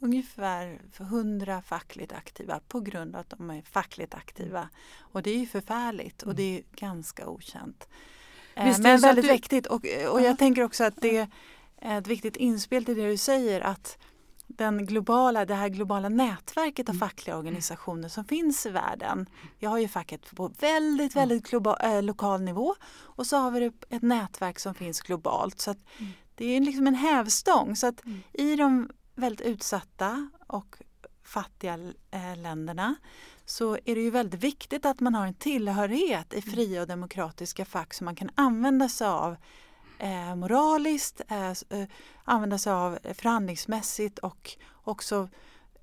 ungefär 0.00 0.80
100 0.98 1.62
fackligt 1.62 2.12
aktiva 2.12 2.60
på 2.68 2.80
grund 2.80 3.14
av 3.14 3.20
att 3.20 3.30
de 3.30 3.50
är 3.50 3.62
fackligt 3.62 4.14
aktiva. 4.14 4.68
Och 4.98 5.22
det 5.22 5.30
är 5.30 5.38
ju 5.38 5.46
förfärligt 5.46 6.22
och 6.22 6.34
det 6.34 6.58
är 6.58 6.62
ganska 6.76 7.28
okänt. 7.28 7.88
Eh, 8.54 8.78
men 8.78 9.00
väldigt 9.00 9.24
du... 9.24 9.32
viktigt 9.32 9.66
och, 9.66 9.86
och 10.10 10.20
jag 10.20 10.38
tänker 10.38 10.62
också 10.62 10.84
att 10.84 10.96
det 10.96 11.28
är 11.76 11.98
ett 11.98 12.06
viktigt 12.06 12.36
inspel 12.36 12.84
till 12.84 12.96
det 12.96 13.08
du 13.08 13.16
säger 13.16 13.60
att 13.60 13.98
den 14.58 14.86
globala, 14.86 15.44
det 15.44 15.54
här 15.54 15.68
globala 15.68 16.08
nätverket 16.08 16.88
av 16.88 16.94
mm. 16.94 17.08
fackliga 17.08 17.36
organisationer 17.36 18.08
som 18.08 18.24
finns 18.24 18.66
i 18.66 18.70
världen. 18.70 19.26
Vi 19.58 19.66
har 19.66 19.78
ju 19.78 19.88
facket 19.88 20.36
på 20.36 20.48
väldigt, 20.48 21.16
väldigt 21.16 21.50
global, 21.50 21.76
äh, 21.82 22.02
lokal 22.02 22.42
nivå 22.42 22.74
och 23.00 23.26
så 23.26 23.36
har 23.36 23.50
vi 23.50 23.72
ett 23.88 24.02
nätverk 24.02 24.58
som 24.58 24.74
finns 24.74 25.00
globalt. 25.00 25.60
Så 25.60 25.70
mm. 25.70 26.12
Det 26.34 26.56
är 26.56 26.60
liksom 26.60 26.86
en 26.86 26.94
hävstång. 26.94 27.76
Så 27.76 27.86
att 27.86 28.04
mm. 28.04 28.18
i 28.32 28.56
de 28.56 28.90
väldigt 29.14 29.46
utsatta 29.46 30.30
och 30.46 30.76
fattiga 31.24 31.74
eh, 32.10 32.36
länderna 32.36 32.94
så 33.44 33.74
är 33.84 33.94
det 33.94 34.00
ju 34.00 34.10
väldigt 34.10 34.44
viktigt 34.44 34.86
att 34.86 35.00
man 35.00 35.14
har 35.14 35.26
en 35.26 35.34
tillhörighet 35.34 36.34
i 36.34 36.42
fria 36.42 36.80
och 36.80 36.88
demokratiska 36.88 37.64
fack 37.64 37.94
som 37.94 38.04
man 38.04 38.16
kan 38.16 38.30
använda 38.34 38.88
sig 38.88 39.06
av 39.06 39.36
eh, 39.98 40.34
moraliskt, 40.34 41.20
eh, 41.28 41.50
eh 41.50 41.86
använda 42.24 42.58
sig 42.58 42.72
av 42.72 42.98
förhandlingsmässigt 43.14 44.18
och 44.18 44.56
också 44.84 45.28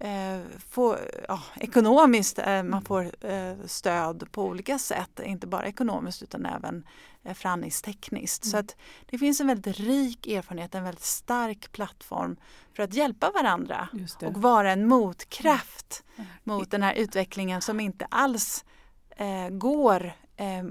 eh, 0.03 0.39
få, 0.70 0.98
ja, 1.27 1.41
ekonomiskt, 1.55 2.39
eh, 2.39 2.63
man 2.63 2.82
får 2.82 3.25
eh, 3.25 3.55
stöd 3.65 4.32
på 4.32 4.43
olika 4.43 4.79
sätt, 4.79 5.20
inte 5.24 5.48
bara 5.48 5.65
ekonomiskt 5.65 6.24
utan 6.24 6.46
även 6.46 6.84
eh, 7.24 7.34
förhandlingstekniskt. 7.34 8.46
Mm. 8.46 8.51
Så 8.51 8.58
att 8.58 8.75
det 9.05 9.17
finns 9.17 9.41
en 9.41 9.48
väldigt 9.48 9.79
rik 9.79 10.27
erfarenhet, 10.27 10.75
en 10.75 10.84
väldigt 10.84 11.03
stark 11.03 11.72
plattform 11.72 12.36
för 12.74 12.84
att 12.84 12.93
hjälpa 12.93 13.32
varandra 13.32 13.88
och 14.22 14.41
vara 14.41 14.72
en 14.72 14.88
motkraft 14.88 16.03
mm. 16.15 16.29
mot 16.43 16.72
den 16.72 16.84
här 16.84 16.93
utvecklingen 16.93 17.62
som 17.62 17.79
inte 17.79 18.05
alls 18.05 18.65
eh, 19.10 19.50
går 19.50 20.13
eh, 20.36 20.63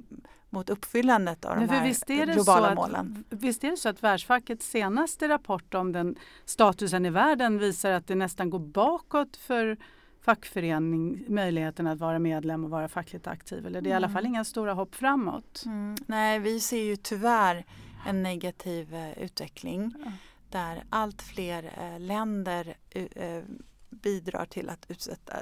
mot 0.52 0.71
uppfyllandet 0.71 1.44
av 1.44 1.56
de 1.56 1.68
här 1.68 1.85
visst 1.85 2.06
globala 2.06 2.68
att, 2.68 2.75
målen. 2.75 3.25
Visst 3.30 3.64
är 3.64 3.71
det 3.71 3.76
så 3.76 3.88
att 3.88 4.02
Världsfackets 4.02 4.71
senaste 4.71 5.28
rapport 5.28 5.75
om 5.75 5.92
den 5.92 6.16
statusen 6.44 7.06
i 7.06 7.11
världen 7.11 7.59
visar 7.59 7.90
att 7.90 8.06
det 8.06 8.14
nästan 8.14 8.50
går 8.50 8.59
bakåt 8.59 9.37
för 9.37 9.76
fackförening, 10.21 11.25
möjligheten 11.28 11.87
att 11.87 11.99
vara 11.99 12.18
medlem 12.18 12.64
och 12.64 12.71
vara 12.71 12.88
fackligt 12.88 13.26
aktiv. 13.26 13.66
Eller 13.66 13.80
det 13.80 13.90
är 13.90 13.90
mm. 13.90 13.92
i 13.92 13.97
alla 13.97 14.06
mm. 14.06 14.14
fall 14.14 14.26
inga 14.26 14.44
stora 14.44 14.75
hopp 14.75 14.94
framåt. 14.94 15.62
Mm. 15.66 15.97
Nej, 16.06 16.38
vi 16.38 16.61
ser 16.61 16.82
ju 16.82 16.97
tyvärr 16.97 17.64
en 18.06 18.23
negativ 18.23 18.94
uh, 18.94 19.18
utveckling 19.18 19.94
ja. 20.04 20.12
där 20.50 20.85
allt 20.90 21.23
fler 21.23 21.64
uh, 21.64 22.00
länder 22.00 22.76
uh, 22.97 23.42
bidrar 23.90 24.44
till 24.44 24.68
att 24.68 24.90
utsätta 24.90 25.35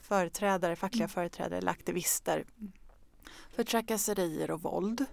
företrädare, 0.00 0.76
fackliga 0.76 1.04
mm. 1.04 1.08
företrädare 1.08 1.58
eller 1.58 1.70
aktivister 1.70 2.44
för 3.50 3.64
trakasserier 3.64 4.50
och 4.50 4.62
våld. 4.62 5.04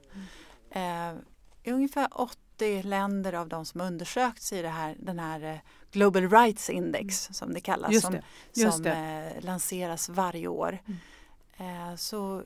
Mm. 0.72 1.18
Eh, 1.18 1.74
ungefär 1.74 2.08
80 2.12 2.84
länder 2.84 3.34
av 3.34 3.50
de 3.50 3.66
som 3.66 3.82
undersökts 3.82 4.54
i 4.54 4.62
det 4.62 4.70
här, 4.70 4.96
den 5.00 5.20
här 5.20 5.44
eh, 5.44 5.60
Global 5.92 6.30
Rights 6.30 6.70
Index 6.70 7.28
mm. 7.28 7.34
som 7.34 7.54
det 7.54 7.60
kallas, 7.60 7.92
Just 7.92 8.12
det. 8.12 8.24
Just 8.54 8.74
som, 8.74 8.84
det. 8.84 9.34
Eh, 9.36 9.44
lanseras 9.46 10.10
varje 10.10 10.48
år. 10.48 10.80
Mm. 10.86 11.90
Eh, 11.90 11.96
så 11.96 12.44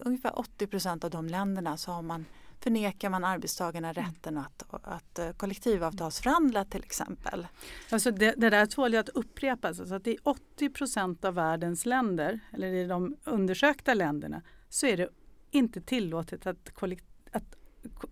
ungefär 0.00 0.38
80 0.38 0.66
procent 0.66 1.04
av 1.04 1.10
de 1.10 1.28
länderna 1.28 1.76
så 1.76 1.92
har 1.92 2.02
man 2.02 2.24
förnekar 2.62 3.10
man 3.10 3.24
arbetstagarna 3.24 3.90
mm. 3.90 4.04
rätten 4.04 4.38
att, 4.38 4.64
att 4.82 5.18
eh, 5.18 5.32
kollektivavtalsförhandla 5.32 6.64
till 6.64 6.84
exempel. 6.84 7.46
Alltså 7.90 8.10
det, 8.10 8.34
det 8.36 8.50
där 8.50 8.66
tål 8.66 8.94
att 8.94 9.08
upprepas. 9.08 9.80
Alltså 9.80 9.94
att 9.94 10.06
I 10.06 10.18
80 10.22 10.70
procent 10.70 11.24
av 11.24 11.34
världens 11.34 11.86
länder, 11.86 12.40
eller 12.52 12.66
i 12.66 12.86
de 12.86 13.16
undersökta 13.24 13.94
länderna, 13.94 14.42
så 14.72 14.86
är 14.86 14.96
det 14.96 15.08
inte 15.50 15.80
tillåtet 15.80 16.46
att, 16.46 16.72
att 17.30 17.56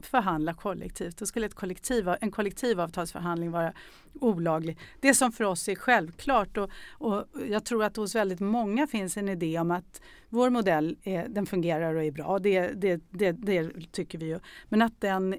förhandla 0.00 0.54
kollektivt. 0.54 1.16
Då 1.16 1.26
skulle 1.26 1.46
ett 1.46 1.54
kollektiv, 1.54 2.08
en 2.20 2.30
kollektivavtalsförhandling 2.30 3.50
vara 3.50 3.72
olaglig. 4.20 4.78
Det 5.00 5.14
som 5.14 5.32
för 5.32 5.44
oss 5.44 5.68
är 5.68 5.74
självklart 5.74 6.56
och, 6.58 6.70
och, 6.90 7.24
jag 7.48 7.64
tror 7.64 7.84
att 7.84 7.96
hos 7.96 8.14
väldigt 8.14 8.40
många 8.40 8.86
finns 8.86 9.16
en 9.16 9.28
idé 9.28 9.58
om 9.58 9.70
att 9.70 10.00
vår 10.28 10.50
modell 10.50 10.96
är, 11.02 11.28
den 11.28 11.46
fungerar 11.46 11.94
och 11.94 12.04
är 12.04 12.10
bra. 12.10 12.38
Det, 12.38 12.68
det, 12.68 13.02
det, 13.10 13.32
det 13.32 13.70
tycker 13.92 14.18
vi 14.18 14.26
ju. 14.26 14.40
Men 14.68 14.82
att 14.82 15.00
den 15.00 15.34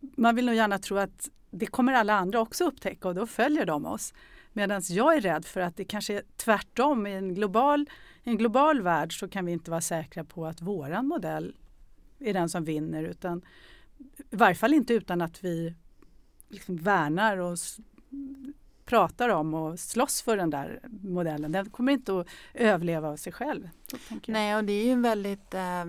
man 0.00 0.36
vill 0.36 0.46
nog 0.46 0.54
gärna 0.54 0.78
tro 0.78 0.96
att 0.96 1.30
det 1.50 1.66
kommer 1.66 1.92
alla 1.92 2.14
andra 2.14 2.40
också 2.40 2.64
upptäcka 2.64 3.08
och 3.08 3.14
då 3.14 3.26
följer 3.26 3.66
de 3.66 3.86
oss. 3.86 4.14
Medan 4.58 4.82
jag 4.88 5.16
är 5.16 5.20
rädd 5.20 5.44
för 5.44 5.60
att 5.60 5.76
det 5.76 5.84
kanske 5.84 6.14
är 6.14 6.22
tvärtom. 6.36 7.06
I 7.06 7.12
en 7.12 7.34
global, 7.34 7.86
i 8.24 8.30
en 8.30 8.36
global 8.36 8.82
värld 8.82 9.18
så 9.20 9.28
kan 9.28 9.46
vi 9.46 9.52
inte 9.52 9.70
vara 9.70 9.80
säkra 9.80 10.24
på 10.24 10.46
att 10.46 10.62
våran 10.62 11.06
modell 11.06 11.56
är 12.18 12.34
den 12.34 12.48
som 12.48 12.64
vinner. 12.64 13.04
Utan, 13.04 13.42
I 14.30 14.36
varje 14.36 14.54
fall 14.54 14.74
inte 14.74 14.94
utan 14.94 15.22
att 15.22 15.44
vi 15.44 15.74
liksom 16.48 16.76
värnar 16.76 17.36
och 17.36 17.58
pratar 18.84 19.28
om 19.28 19.54
och 19.54 19.80
slåss 19.80 20.22
för 20.22 20.36
den 20.36 20.50
där 20.50 20.80
modellen. 21.02 21.52
Den 21.52 21.70
kommer 21.70 21.92
inte 21.92 22.20
att 22.20 22.26
överleva 22.54 23.08
av 23.08 23.16
sig 23.16 23.32
själv. 23.32 23.68
Nej, 24.26 24.56
och 24.56 24.64
det 24.64 24.72
är 24.72 24.84
ju 24.84 24.92
en 24.92 25.02
väldigt 25.02 25.54
eh, 25.54 25.84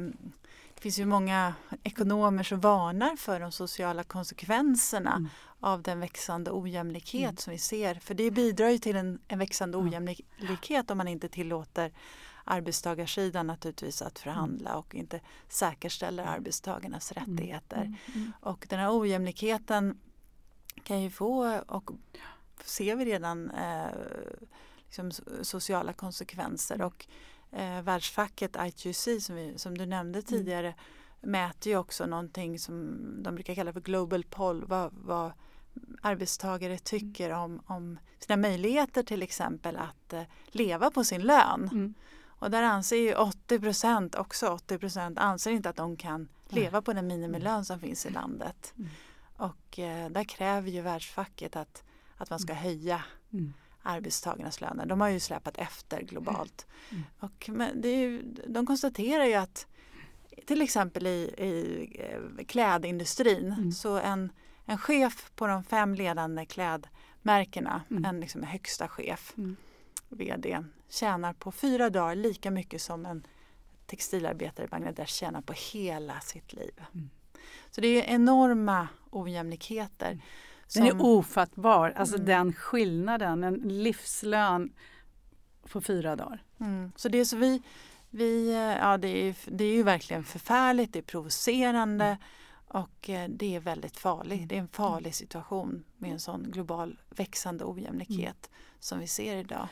det 0.80 0.84
finns 0.84 1.00
ju 1.00 1.06
många 1.06 1.54
ekonomer 1.84 2.44
som 2.44 2.60
varnar 2.60 3.16
för 3.16 3.40
de 3.40 3.52
sociala 3.52 4.04
konsekvenserna 4.04 5.12
Mm. 5.16 5.30
av 5.60 5.82
den 5.82 6.00
växande 6.00 6.52
ojämlikhet 6.52 7.24
Mm. 7.24 7.38
som 7.38 7.52
vi 7.52 7.58
ser. 7.60 7.96
För 7.96 8.14
det 8.14 8.32
bidrar 8.32 8.70
ju 8.70 8.78
till 8.78 8.96
en, 8.96 9.20
en 9.28 9.40
växande 9.40 9.78
ojämlikhet 9.78 10.92
om 10.92 10.98
man 10.98 11.08
inte 11.08 11.30
tillåter 11.30 11.92
arbetstagarsidan 12.44 13.48
naturligtvis 13.48 14.02
att 14.02 14.20
förhandla 14.20 14.76
och 14.78 14.96
inte 14.96 15.20
säkerställer 15.50 16.24
arbetstagarnas 16.24 17.12
Mm. 17.12 17.30
rättigheter. 17.38 17.94
Och 18.42 18.66
den 18.70 18.80
här 18.80 19.00
ojämlikheten 19.00 20.00
kan 20.84 21.02
ju 21.02 21.10
få, 21.10 21.60
och 21.68 21.92
ser 22.64 22.96
vi 22.96 23.06
redan, 23.06 23.52
eh, 23.52 23.88
liksom 24.86 25.12
so- 25.12 25.44
sociala 25.44 25.94
konsekvenser. 25.94 26.82
Och 26.82 27.08
eh, 27.52 27.82
världsfacket 27.82 28.56
ITUC 28.60 29.26
som, 29.26 29.36
vi, 29.36 29.54
som 29.58 29.78
du 29.78 29.86
nämnde 29.86 30.22
tidigare 30.22 30.76
mäter 31.22 31.72
ju 31.72 31.78
också 31.78 32.06
någonting 32.06 32.60
som 32.60 32.98
de 33.24 33.36
brukar 33.36 33.56
kalla 33.56 33.74
för 33.74 33.82
global 33.82 34.24
poll. 34.24 34.66
Vad, 34.66 34.94
vad 34.94 35.32
arbetstagare 36.02 36.78
tycker 36.78 37.30
om, 37.30 37.62
om 37.66 38.00
sina 38.20 38.38
möjligheter 38.38 39.04
till 39.04 39.24
exempel 39.24 39.78
att 39.78 40.14
eh, 40.14 40.24
leva 40.46 40.92
på 40.92 41.04
sin 41.04 41.22
lön. 41.22 41.70
Mm. 41.72 41.94
Och 42.26 42.52
där 42.52 42.64
anser 42.64 42.98
ju 42.98 43.16
80 43.16 43.60
procent, 43.60 44.16
också 44.16 44.48
80 44.48 44.78
procent, 44.78 45.18
anser 45.18 45.52
inte 45.52 45.70
att 45.70 45.76
de 45.76 45.98
kan 45.98 46.28
Nej. 46.50 46.64
leva 46.64 46.82
på 46.82 46.94
den 46.94 47.08
minimilön 47.08 47.66
som 47.66 47.80
finns 47.80 48.06
i 48.06 48.10
landet. 48.10 48.74
Mm. 48.78 48.90
Och 49.38 49.80
eh, 49.80 50.10
där 50.10 50.24
kräver 50.24 50.70
ju 50.70 50.82
världsfacket 50.82 51.56
att, 51.56 51.84
att 52.18 52.30
man 52.30 52.40
ska 52.40 52.54
höja 52.54 53.04
Mm. 53.34 53.54
Arbetstagarnas 53.90 54.62
löner. 54.62 54.86
De 54.86 55.02
har 55.02 55.08
ju 55.10 55.20
släpat 55.20 55.58
efter 55.58 56.02
globalt. 56.02 56.68
Mm. 56.92 57.04
Och, 57.20 57.50
men 57.54 57.82
det 57.82 57.88
är 57.90 57.98
ju, 57.98 58.22
de 58.48 58.66
konstaterar 58.66 59.26
ju 59.26 59.34
att 59.34 59.68
till 60.46 60.62
exempel 60.62 61.08
i, 61.08 61.34
i 61.38 61.86
eh, 62.00 62.46
klädindustrin 62.46 63.54
Mm. 63.58 63.72
så 63.72 63.98
en, 63.98 64.32
en 64.66 64.78
chef 64.78 65.32
på 65.36 65.48
de 65.48 65.64
fem 65.64 65.96
ledande 65.96 66.46
klädmärkena, 66.46 67.82
Mm. 67.90 68.06
en 68.06 68.20
liksom 68.20 68.44
högsta 68.44 68.88
chef, 68.88 69.34
Mm. 69.38 69.56
VD, 70.10 70.64
tjänar 70.90 71.34
på 71.34 71.52
fyra 71.52 71.90
dagar 71.90 72.16
lika 72.16 72.52
mycket 72.52 72.82
som 72.82 73.06
en 73.06 73.28
textilarbetare 73.86 74.66
i 74.66 74.70
Bangladesh 74.70 75.14
tjänar 75.14 75.42
på 75.42 75.54
hela 75.74 76.20
sitt 76.20 76.54
liv. 76.54 76.74
Mm. 76.94 77.10
Så 77.72 77.82
det 77.82 77.88
är 77.88 78.14
enorma 78.16 78.88
ojämlikheter. 79.12 80.20
Den 80.76 80.84
är 80.86 80.90
som- 80.90 81.02
ofattbar, 81.02 81.94
alltså 81.96 82.16
Mm. 82.16 82.26
den 82.28 82.54
skillnaden, 82.54 83.44
en 83.44 83.54
livslön 83.54 84.74
på 85.72 85.82
fyra 85.82 86.16
dagar. 86.16 86.44
Mm. 86.60 86.92
Så 86.96 87.10
det 87.10 87.18
är 87.18 87.26
så 87.26 87.38
vi, 87.38 87.62
vi 88.10 88.50
eh, 88.50 88.56
ja 88.58 88.98
det 88.98 89.08
är, 89.30 89.36
det 89.46 89.64
är 89.64 89.74
ju 89.74 89.84
verkligen 89.84 90.24
förfärligt, 90.24 90.94
det 90.94 91.00
är 91.00 91.04
provocerande 91.04 92.18
och 92.68 93.10
eh, 93.10 93.30
det 93.30 93.56
är 93.56 93.60
väldigt 93.60 93.98
farligt. 93.98 94.50
Det 94.50 94.56
är 94.56 94.60
en 94.60 94.68
farlig 94.68 95.16
situation 95.16 95.84
med 95.98 96.12
en 96.12 96.20
sån 96.20 96.52
global 96.52 97.00
växande 97.10 97.66
ojämlikhet 97.66 98.50
som 98.80 99.00
vi 99.00 99.08
ser 99.08 99.38
idag. 99.38 99.68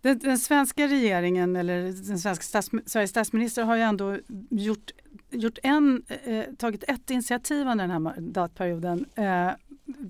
Den, 0.00 0.18
den 0.18 0.38
svenska 0.38 0.86
regeringen, 0.88 1.56
eller 1.56 1.82
den 2.08 2.18
svenska 2.18 2.42
stats, 2.42 2.70
Sveriges 2.86 3.10
statsminister 3.10 3.64
har 3.64 3.76
ju 3.76 3.82
ändå 3.82 4.18
gjort, 4.50 4.90
gjort 5.30 5.58
en, 5.62 6.02
eh, 6.24 6.44
tagit 6.58 6.84
ett 6.88 7.10
initiativ 7.10 7.60
under 7.66 7.84
den 7.84 7.90
här 7.90 7.98
mandatperioden. 7.98 9.06
Eh, 9.14 9.50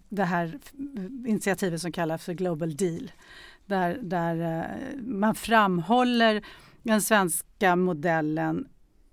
det 0.08 0.24
här 0.24 0.58
initiativet 1.26 1.80
som 1.80 1.92
kallas 1.92 2.24
för 2.24 2.32
Global 2.32 2.76
Deal. 2.76 3.10
Där, 3.66 3.98
där 4.02 4.60
eh, 4.60 4.98
man 5.02 5.34
framhåller 5.34 6.44
den 6.82 7.02
svenska 7.02 7.76
modellen 7.76 8.68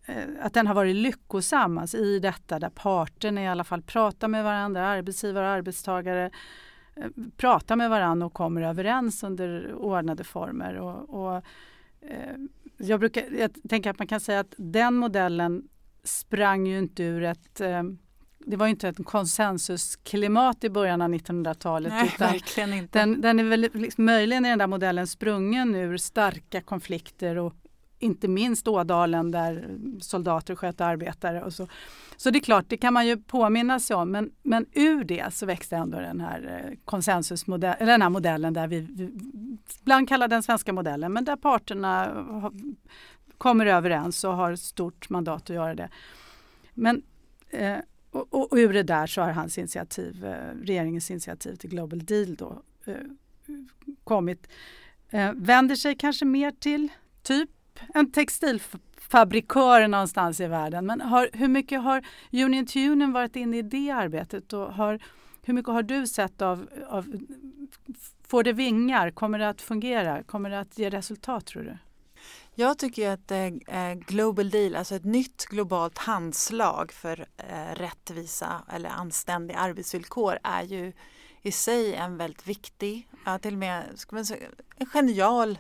eh, 0.06 0.24
att 0.42 0.54
den 0.54 0.68
har 0.68 0.76
varit 0.76 0.96
lyckosam 0.96 1.78
alltså 1.78 1.98
i 1.98 2.20
detta 2.20 2.60
där 2.60 2.70
parterna 2.70 3.44
i 3.44 3.48
alla 3.48 3.64
fall 3.64 3.82
pratar 3.82 4.28
med 4.28 4.44
varandra, 4.44 4.88
arbetsgivare 4.88 5.46
och 5.46 5.52
arbetstagare 5.52 6.32
eh, 6.96 7.08
pratar 7.38 7.76
med 7.76 7.90
varandra 7.90 8.26
och 8.26 8.34
kommer 8.34 8.62
överens 8.62 9.24
under 9.24 9.74
ordnade 9.74 10.24
former. 10.24 10.76
Och, 10.76 11.26
och, 11.26 11.44
jag, 12.78 13.00
brukar, 13.00 13.24
jag 13.40 13.52
tänker 13.70 13.90
att 13.90 14.00
man 14.00 14.08
kan 14.08 14.20
säga 14.20 14.40
att 14.40 14.54
den 14.58 14.94
modellen 14.94 15.68
sprang 16.04 16.68
ju 16.68 16.78
inte 16.78 17.04
ur 17.04 17.24
ett 17.24 17.62
eh, 17.62 17.84
det 18.46 18.58
var 18.58 18.68
inte 18.68 18.88
ett 18.88 19.06
konsensusklimat 19.06 20.64
i 20.64 20.70
början 20.70 21.02
av 21.02 21.10
1900-talet. 21.10 21.94
Nej, 21.94 22.12
utan 22.16 22.32
verkligen 22.32 22.74
inte. 22.74 23.00
den, 23.00 23.22
den 23.22 23.40
är 23.40 23.44
väl 23.44 23.70
liksom, 23.74 24.06
möjligen 24.06 24.46
i 24.46 24.50
den 24.50 24.60
där 24.60 24.68
modellen 24.68 25.08
sprungen 25.08 25.76
ur 25.76 25.98
starka 25.98 26.62
konflikter 26.62 27.38
och 27.38 27.54
inte 28.00 28.28
minst 28.28 28.68
Ådalen 28.68 29.32
där 29.32 29.78
soldater 30.00 30.56
sköt 30.56 30.82
arbetare 30.82 31.44
och 31.44 31.54
så. 31.54 31.68
Så 32.18 32.30
det 32.30 32.40
är 32.40 32.44
klart, 32.44 32.66
det 32.68 32.78
kan 32.78 32.94
man 32.94 33.08
ju 33.08 33.18
påminna 33.18 33.80
sig 33.80 33.96
om 33.96 34.12
men, 34.12 34.32
men 34.44 34.66
ur 34.74 35.04
det 35.04 35.34
så 35.34 35.46
växte 35.46 35.76
ändå 35.76 36.00
den 36.00 36.22
här 36.22 36.66
eh, 36.66 36.78
konsensusmodellen, 36.86 37.78
eller 37.80 37.92
den 37.92 38.02
här 38.02 38.10
modellen 38.10 38.54
där 38.54 38.68
vi, 38.68 38.80
vi 38.80 39.12
ibland 39.82 40.10
kallar 40.10 40.28
den 40.28 40.44
svenska 40.44 40.74
modellen 40.74 41.14
men 41.14 41.26
där 41.26 41.36
parterna 41.36 42.06
har, 42.42 42.54
kommer 43.38 43.66
överens 43.66 44.24
och 44.24 44.36
har 44.36 44.56
stort 44.56 45.10
mandat 45.10 45.42
att 45.42 45.56
göra 45.56 45.76
det. 45.76 45.90
Men 46.74 47.02
eh, 47.50 47.78
och, 48.14 48.34
och, 48.34 48.52
och 48.52 48.58
ur 48.58 48.74
det 48.74 48.84
där 48.84 49.08
så 49.08 49.22
har 49.22 49.32
hans 49.32 49.58
initiativ, 49.58 50.26
eh, 50.26 50.56
regeringens 50.64 51.12
initiativ 51.12 51.56
till 51.56 51.70
Global 51.70 52.06
Deal 52.06 52.36
då 52.36 52.62
eh, 52.86 52.96
kommit. 54.04 54.48
Eh, 55.10 55.32
vänder 55.36 55.76
sig 55.76 55.96
kanske 55.96 56.26
mer 56.26 56.52
till 56.52 56.90
typ 57.22 57.50
en 57.94 58.12
textilfabrikör 58.12 59.88
någonstans 59.88 60.40
i 60.40 60.48
världen. 60.48 60.86
Men 60.86 61.02
har, 61.02 61.30
hur 61.34 61.48
mycket 61.48 61.82
har 61.82 62.06
Union 62.32 62.66
to 62.66 62.80
Union 62.80 63.12
varit 63.12 63.36
inne 63.36 63.58
i 63.58 63.62
det 63.62 63.92
arbetet? 63.92 64.54
Och 64.54 64.74
har, 64.74 65.00
hur 65.44 65.54
mycket 65.54 65.74
har 65.74 65.84
du 65.84 66.08
sett 66.08 66.42
av, 66.42 66.70
av 66.88 67.06
Får 68.28 68.44
det 68.44 68.54
vingar? 68.54 69.12
Kommer 69.12 69.40
det 69.40 69.50
att 69.50 69.62
fungera? 69.62 70.24
Kommer 70.24 70.50
det 70.50 70.60
att 70.60 70.80
ge 70.80 70.90
resultat 70.90 71.46
tror 71.46 71.64
du? 71.64 71.78
Jag 72.56 72.78
tycker 72.78 73.10
att 73.10 73.32
eh, 73.32 73.94
Global 73.94 74.50
Deal, 74.50 74.76
alltså 74.76 74.96
ett 74.96 75.06
nytt 75.06 75.46
globalt 75.46 75.98
handslag 75.98 76.92
för 76.92 77.28
eh, 77.38 77.76
rättvisa 77.76 78.64
eller 78.74 78.90
anständiga 78.90 79.58
arbetsvillkor 79.58 80.40
är 80.44 80.64
ju 80.64 80.94
i 81.42 81.52
sig 81.52 81.96
en 81.96 82.18
väldigt 82.18 82.48
viktig, 82.48 83.10
ja, 83.26 83.40
till 83.40 83.54
och 83.54 83.60
med 83.60 83.84
ska 83.96 84.16
man 84.16 84.26
säga, 84.26 84.48
en 84.76 84.86
genial, 84.86 85.60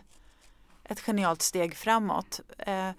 ett 0.84 0.99
genialt 0.99 1.41
steg 1.41 1.75
framåt. 1.75 2.39
Eh, 2.58 2.89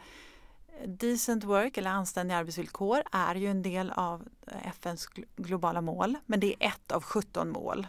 decent 0.86 1.44
work 1.44 1.76
eller 1.76 1.90
anständiga 1.90 2.38
arbetsvillkor 2.38 3.02
är 3.12 3.34
ju 3.34 3.46
en 3.50 3.62
del 3.62 3.90
av 3.90 4.28
FNs 4.64 5.06
globala 5.36 5.80
mål 5.80 6.16
men 6.26 6.40
det 6.40 6.54
är 6.60 6.68
ett 6.68 6.92
av 6.92 7.02
17 7.02 7.50
mål. 7.50 7.86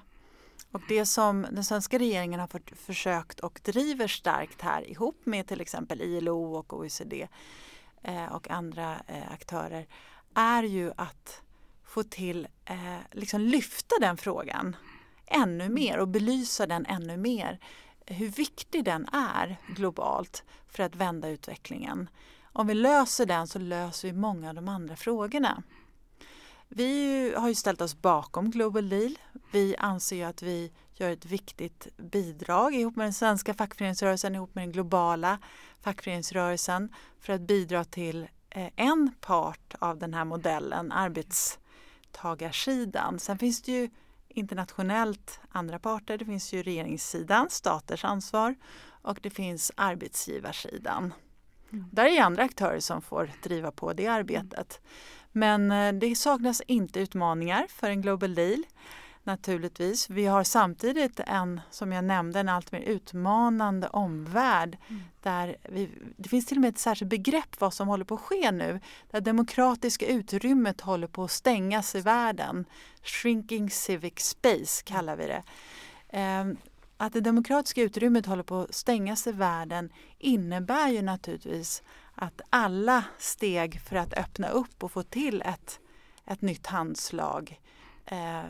Och 0.76 0.82
det 0.88 1.06
som 1.06 1.48
den 1.52 1.64
svenska 1.64 2.00
regeringen 2.00 2.40
har 2.40 2.48
för, 2.48 2.62
försökt 2.76 3.40
och 3.40 3.60
driver 3.64 4.08
starkt 4.08 4.62
här 4.62 4.90
ihop 4.90 5.26
med 5.26 5.48
till 5.48 5.62
exempel 5.62 6.02
ILO 6.02 6.56
och 6.56 6.74
OECD 6.74 7.28
eh, 8.04 8.26
och 8.26 8.50
andra 8.50 8.96
eh, 9.08 9.32
aktörer 9.32 9.88
är 10.34 10.64
ju 10.64 10.92
att 10.98 11.42
få 11.86 12.04
till, 12.04 12.48
eh, 12.66 12.98
liksom 13.12 13.42
lyfta 13.42 13.96
den 14.02 14.18
frågan 14.18 14.76
ännu 15.26 15.70
mer 15.70 15.98
och 15.98 16.08
belysa 16.08 16.68
den 16.68 16.86
ännu 16.86 17.18
mer. 17.18 17.60
Hur 18.06 18.28
viktig 18.28 18.84
den 18.84 19.08
är 19.12 19.58
globalt 19.68 20.44
för 20.68 20.84
att 20.84 20.96
vända 20.96 21.30
utvecklingen. 21.30 22.10
Om 22.44 22.68
vi 22.68 22.74
löser 22.74 23.26
den 23.26 23.48
så 23.48 23.60
löser 23.60 24.08
vi 24.08 24.14
många 24.14 24.50
av 24.50 24.56
de 24.56 24.68
andra 24.68 24.96
frågorna. 24.96 25.64
Vi 26.68 27.34
har 27.38 27.48
ju 27.48 27.56
ställt 27.56 27.82
oss 27.82 28.02
bakom 28.02 28.52
Global 28.52 28.90
Deal. 28.90 29.18
Vi 29.56 29.76
anser 29.78 30.26
att 30.26 30.42
vi 30.42 30.72
gör 30.94 31.10
ett 31.10 31.26
viktigt 31.26 31.88
bidrag 31.98 32.76
ihop 32.76 32.96
med 32.96 33.06
den 33.06 33.14
svenska 33.14 33.54
fackföreningsrörelsen, 33.54 34.36
ihop 34.36 34.56
med 34.56 34.62
den 34.62 34.72
globala 34.72 35.40
fackföreningsrörelsen 35.82 36.94
för 37.20 37.34
att 37.34 37.42
bidra 37.42 37.84
till 37.84 38.28
en 38.76 39.12
part 39.22 39.76
av 39.80 40.00
den 40.00 40.14
här 40.14 40.26
modellen, 40.26 40.92
arbetstagarsidan. 40.92 43.20
Sen 43.20 43.38
finns 43.38 43.62
det 43.62 43.72
ju 43.72 43.90
internationellt 44.28 45.40
andra 45.50 45.80
parter. 45.80 46.18
Det 46.18 46.26
finns 46.26 46.54
ju 46.54 46.64
regeringssidan, 46.64 47.50
staters 47.50 48.06
ansvar 48.06 48.56
och 49.02 49.20
det 49.22 49.30
finns 49.30 49.72
arbetsgivarsidan. 49.76 51.14
Mm. 51.72 51.86
Där 51.92 52.06
är 52.06 52.22
andra 52.22 52.44
aktörer 52.44 52.80
som 52.80 53.02
får 53.02 53.32
driva 53.44 53.72
på 53.72 53.94
det 53.94 54.08
arbetet. 54.08 54.82
Men 55.32 55.70
det 56.00 56.16
saknas 56.16 56.62
inte 56.62 57.00
utmaningar 57.00 57.66
för 57.70 57.90
en 57.90 58.02
Global 58.02 58.36
Deal. 58.36 58.64
Naturligtvis. 59.28 60.10
Vi 60.10 60.26
har 60.26 60.44
samtidigt 60.44 61.20
en, 61.20 61.62
som 61.72 61.92
jag 61.92 62.04
nämnde, 62.04 62.40
en 62.40 62.50
allt 62.50 62.72
mer 62.72 62.80
utmanande 62.80 63.88
omvärld. 63.88 64.78
Mm. 64.88 65.02
Där 65.22 65.56
vi, 65.70 65.90
det 66.18 66.30
finns 66.30 66.46
till 66.46 66.58
och 66.58 66.62
med 66.62 66.70
ett 66.70 66.78
särskilt 66.78 67.10
begrepp 67.10 67.62
vad 67.62 67.74
som 67.74 67.88
håller 67.88 68.06
på 68.06 68.16
att 68.16 68.22
ske 68.22 68.52
nu. 68.52 68.80
Det 69.12 69.20
demokratiska 69.20 70.06
utrymmet 70.06 70.82
håller 70.82 71.08
på 71.08 71.24
att 71.24 71.32
stängas 71.32 71.96
i 71.96 72.02
världen. 72.02 72.66
Shrinking 73.04 73.70
civic 73.70 74.20
space 74.20 74.84
kallar 74.84 75.16
vi 75.16 75.28
det. 75.28 75.44
Ehm, 76.10 76.58
att 76.98 77.14
det 77.14 77.22
demokratiska 77.22 77.82
utrymmet 77.82 78.26
håller 78.26 78.44
på 78.44 78.60
att 78.62 78.74
stängas 78.74 79.28
i 79.28 79.32
världen 79.32 79.90
innebär 80.18 80.88
ju 80.90 81.02
naturligtvis 81.02 81.84
att 82.16 82.42
alla 82.50 83.04
steg 83.18 83.82
för 83.82 83.96
att 83.96 84.14
öppna 84.14 84.48
upp 84.48 84.84
och 84.84 84.92
få 84.92 85.04
till 85.04 85.42
ett, 85.42 85.80
ett 86.26 86.42
nytt 86.42 86.68
handslag 86.68 87.60
eh, 88.06 88.44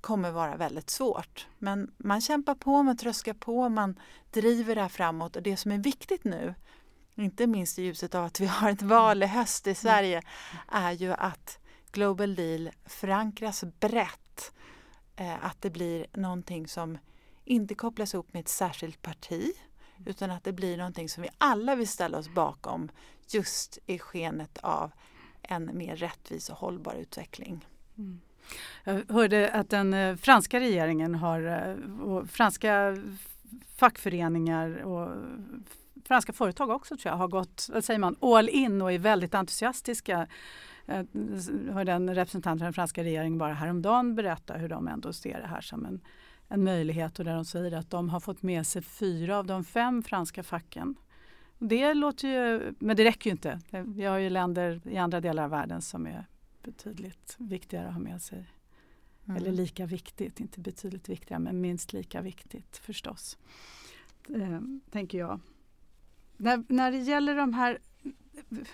kommer 0.00 0.30
vara 0.30 0.56
väldigt 0.56 0.90
svårt. 0.90 1.46
Men 1.58 1.94
man 1.96 2.20
kämpar 2.20 2.54
på, 2.54 2.82
man 2.82 2.96
tröskar 2.96 3.34
på, 3.34 3.68
man 3.68 4.00
driver 4.30 4.74
det 4.74 4.80
här 4.80 4.88
framåt 4.88 5.36
och 5.36 5.42
det 5.42 5.56
som 5.56 5.72
är 5.72 5.78
viktigt 5.78 6.24
nu, 6.24 6.54
inte 7.14 7.46
minst 7.46 7.78
i 7.78 7.82
ljuset 7.82 8.14
av 8.14 8.24
att 8.24 8.40
vi 8.40 8.46
har 8.46 8.70
ett 8.70 8.82
val 8.82 9.22
i 9.22 9.26
höst 9.26 9.66
i 9.66 9.74
Sverige, 9.74 10.22
är 10.68 10.92
ju 10.92 11.12
att 11.12 11.58
Global 11.92 12.34
Deal 12.34 12.70
förankras 12.84 13.64
brett. 13.80 14.52
Eh, 15.16 15.44
att 15.44 15.62
det 15.62 15.70
blir 15.70 16.06
någonting 16.12 16.68
som 16.68 16.98
inte 17.44 17.74
kopplas 17.74 18.14
ihop 18.14 18.32
med 18.32 18.40
ett 18.40 18.48
särskilt 18.48 19.02
parti 19.02 19.52
utan 20.06 20.30
att 20.30 20.44
det 20.44 20.52
blir 20.52 20.76
någonting 20.76 21.08
som 21.08 21.22
vi 21.22 21.28
alla 21.38 21.74
vill 21.74 21.88
ställa 21.88 22.18
oss 22.18 22.28
bakom 22.28 22.90
just 23.28 23.78
i 23.86 23.98
skenet 23.98 24.58
av 24.58 24.92
en 25.42 25.70
mer 25.78 25.96
rättvis 25.96 26.50
och 26.50 26.56
hållbar 26.56 26.94
utveckling. 26.94 27.66
Mm. 27.98 28.20
Jag 28.84 29.02
hörde 29.08 29.50
att 29.50 29.70
den 29.70 29.94
eh, 29.94 30.16
franska 30.16 30.60
regeringen 30.60 31.14
har, 31.14 31.42
eh, 31.42 32.00
och 32.00 32.30
franska 32.30 32.96
fackföreningar 33.76 34.82
och 34.82 35.08
franska 36.04 36.32
företag 36.32 36.70
också 36.70 36.96
tror 36.96 37.12
jag 37.12 37.18
har 37.18 37.28
gått, 37.28 37.68
vad 37.72 37.84
säger 37.84 38.00
man, 38.00 38.16
all 38.20 38.48
in 38.48 38.82
och 38.82 38.92
är 38.92 38.98
väldigt 38.98 39.34
entusiastiska. 39.34 40.26
Eh, 40.86 41.02
jag 41.66 41.74
hörde 41.74 41.92
en 41.92 42.14
representant 42.14 42.60
för 42.60 42.64
den 42.64 42.72
franska 42.72 43.04
regeringen 43.04 43.38
bara 43.38 43.54
häromdagen 43.54 44.14
berätta 44.14 44.54
hur 44.54 44.68
de 44.68 44.88
ändå 44.88 45.12
ser 45.12 45.40
det 45.40 45.46
här 45.46 45.60
som 45.60 45.86
en, 45.86 46.00
en 46.48 46.64
möjlighet 46.64 47.18
och 47.18 47.24
där 47.24 47.34
de 47.34 47.44
säger 47.44 47.72
att 47.72 47.90
de 47.90 48.08
har 48.08 48.20
fått 48.20 48.42
med 48.42 48.66
sig 48.66 48.82
fyra 48.82 49.38
av 49.38 49.46
de 49.46 49.64
fem 49.64 50.02
franska 50.02 50.42
facken. 50.42 50.94
Det 51.58 51.94
låter 51.94 52.28
ju, 52.28 52.74
men 52.78 52.96
det 52.96 53.04
räcker 53.04 53.30
ju 53.30 53.32
inte. 53.32 53.60
Vi 53.70 54.04
har 54.04 54.18
ju 54.18 54.30
länder 54.30 54.80
i 54.84 54.96
andra 54.96 55.20
delar 55.20 55.44
av 55.44 55.50
världen 55.50 55.82
som 55.82 56.06
är 56.06 56.26
betydligt 56.66 57.36
viktigare 57.38 57.86
att 57.86 57.92
ha 57.92 58.00
med 58.00 58.22
sig. 58.22 58.46
Mm. 59.24 59.36
Eller 59.36 59.52
lika 59.52 59.86
viktigt, 59.86 60.40
inte 60.40 60.60
betydligt 60.60 61.08
viktigare 61.08 61.40
men 61.40 61.60
minst 61.60 61.92
lika 61.92 62.20
viktigt 62.20 62.76
förstås. 62.76 63.38
Eh, 64.28 64.60
tänker 64.90 65.18
jag. 65.18 65.40
När, 66.36 66.64
när 66.68 66.92
det 66.92 66.98
gäller 66.98 67.36
de 67.36 67.52
här 67.52 67.78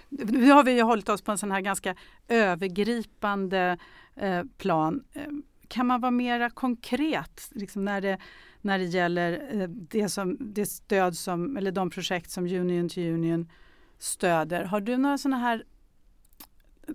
nu 0.09 0.51
har 0.51 0.65
vi 0.65 0.73
ju 0.73 0.83
hållit 0.83 1.09
oss 1.09 1.23
på 1.23 1.33
en 1.33 1.39
sån 1.39 1.51
här 1.51 1.61
ganska 1.61 1.95
övergripande 2.29 3.79
eh, 4.17 4.43
plan. 4.59 5.05
Eh, 5.13 5.27
kan 5.69 5.87
man 5.87 6.01
vara 6.01 6.11
mera 6.11 6.51
konkret 6.51 7.49
liksom 7.51 7.85
när, 7.85 8.01
det, 8.01 8.19
när 8.61 8.79
det 8.79 8.85
gäller 8.85 9.61
eh, 9.61 9.69
det, 9.69 10.09
som, 10.09 10.37
det 10.41 10.67
stöd 10.67 11.17
som, 11.17 11.57
eller 11.57 11.73
de 11.73 11.91
projekt 11.91 12.31
som 12.31 12.45
Union 12.45 12.89
to 12.89 13.01
Union 13.01 13.49
stöder? 13.99 14.65
Har 14.65 14.81
du 14.81 14.97
några 14.97 15.19
sådana 15.19 15.39
här 15.39 15.65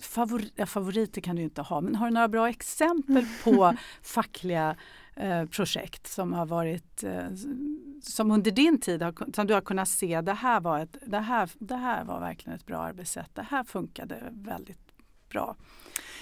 favori, 0.02 0.52
ja, 0.56 0.66
favoriter 0.66 1.22
kan 1.22 1.36
du 1.36 1.42
inte 1.42 1.62
ha, 1.62 1.82
men 1.82 1.96
har 1.96 2.08
du 2.08 2.14
några 2.14 2.28
bra 2.28 2.50
exempel 2.50 3.26
på 3.44 3.74
fackliga 4.02 4.76
eh, 5.16 5.46
projekt 5.46 6.08
som 6.08 6.34
har 6.34 6.46
varit 6.46 7.04
eh, 7.04 7.26
som 8.04 8.32
under 8.32 8.52
din 8.52 8.80
tid 8.80 9.02
har, 9.02 9.34
som 9.34 9.48
du 9.48 9.54
har 9.54 9.62
kunnat 9.62 9.90
se 9.90 10.22
det 10.22 10.34
här, 10.34 10.60
var 10.60 10.80
ett, 10.80 10.98
det, 11.06 11.20
här, 11.20 11.50
det 11.60 11.76
här 11.76 12.04
var 12.04 12.20
verkligen 12.20 12.60
ett 12.60 12.66
bra 12.66 12.78
arbetssätt. 12.78 13.36
Det 13.36 13.48
här 13.50 13.64
funkade 13.64 14.24
väldigt 14.32 14.88
bra. 15.30 15.56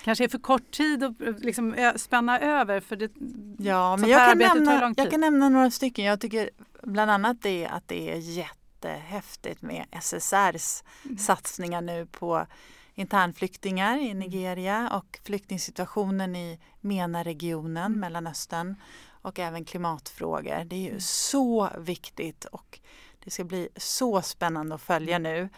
Kanske 0.04 0.23
är 0.23 0.28
för 0.28 0.39
kort 0.39 0.71
tid 0.71 1.04
att 1.04 1.39
liksom 1.39 1.93
spänna 1.95 2.39
över 2.39 2.80
för 2.80 2.95
det, 2.95 3.12
ja, 3.58 3.97
men 3.97 4.10
jag 4.10 4.30
kan, 4.30 4.38
nämna, 4.38 4.93
jag 4.97 5.12
kan 5.12 5.21
nämna 5.21 5.49
några 5.49 5.71
stycken. 5.71 6.06
Jag 6.06 6.21
tycker 6.21 6.49
bland 6.84 7.12
annat 7.12 7.41
det 7.41 7.67
att 7.67 7.88
det 7.88 8.12
är 8.12 8.17
jättehäftigt 8.17 9.62
med 9.62 9.86
SSRs 9.91 10.84
mm. 11.06 11.17
satsningar 11.17 11.82
nu 11.82 12.06
på 12.06 12.47
internflyktingar 12.95 13.97
i 13.97 14.13
Nigeria 14.13 14.89
och 14.93 15.19
flyktingsituationen 15.23 16.36
i 16.36 16.60
MENA-regionen, 16.81 17.86
mm. 17.86 17.99
Mellanöstern 17.99 18.75
och 19.10 19.39
även 19.39 19.65
klimatfrågor. 19.65 20.63
Det 20.65 20.75
är 20.75 20.79
ju 20.79 20.89
mm. 20.89 20.99
så 20.99 21.69
viktigt 21.77 22.45
och 22.45 22.79
det 23.23 23.31
ska 23.31 23.43
bli 23.43 23.69
så 23.75 24.21
spännande 24.21 24.75
att 24.75 24.81
följa 24.81 25.19
nu 25.19 25.49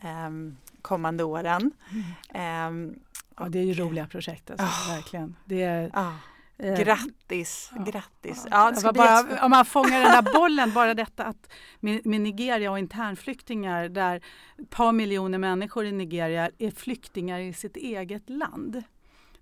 mm. 0.00 0.56
eh, 0.56 0.80
kommande 0.82 1.24
åren. 1.24 1.72
Mm. 1.90 2.90
Eh, 2.90 2.96
ja, 3.36 3.48
det 3.48 3.58
är 3.58 3.64
ju 3.64 3.74
roliga 3.74 4.06
projekt, 4.06 4.50
alltså, 4.50 4.66
oh, 4.66 4.96
verkligen. 4.96 5.36
Det 5.44 5.62
är, 5.62 5.88
oh. 5.88 6.14
Eh, 6.58 6.78
grattis, 6.78 7.72
ja, 7.76 7.84
grattis. 7.84 8.46
Ja, 8.50 8.72
ja 8.82 8.92
bara, 8.92 9.44
om 9.44 9.50
man 9.50 9.64
fångar 9.64 10.00
den 10.00 10.24
där 10.24 10.32
bollen, 10.32 10.72
bara 10.72 10.94
detta 10.94 11.24
att 11.24 11.52
med, 11.80 12.06
med, 12.06 12.20
Nigeria 12.20 12.70
och 12.70 12.78
internflyktingar 12.78 13.88
där 13.88 14.16
ett 14.58 14.70
par 14.70 14.92
miljoner 14.92 15.38
människor 15.38 15.84
i 15.84 15.92
Nigeria 15.92 16.50
är 16.58 16.70
flyktingar 16.70 17.38
i 17.38 17.52
sitt 17.52 17.76
eget 17.76 18.30
land. 18.30 18.82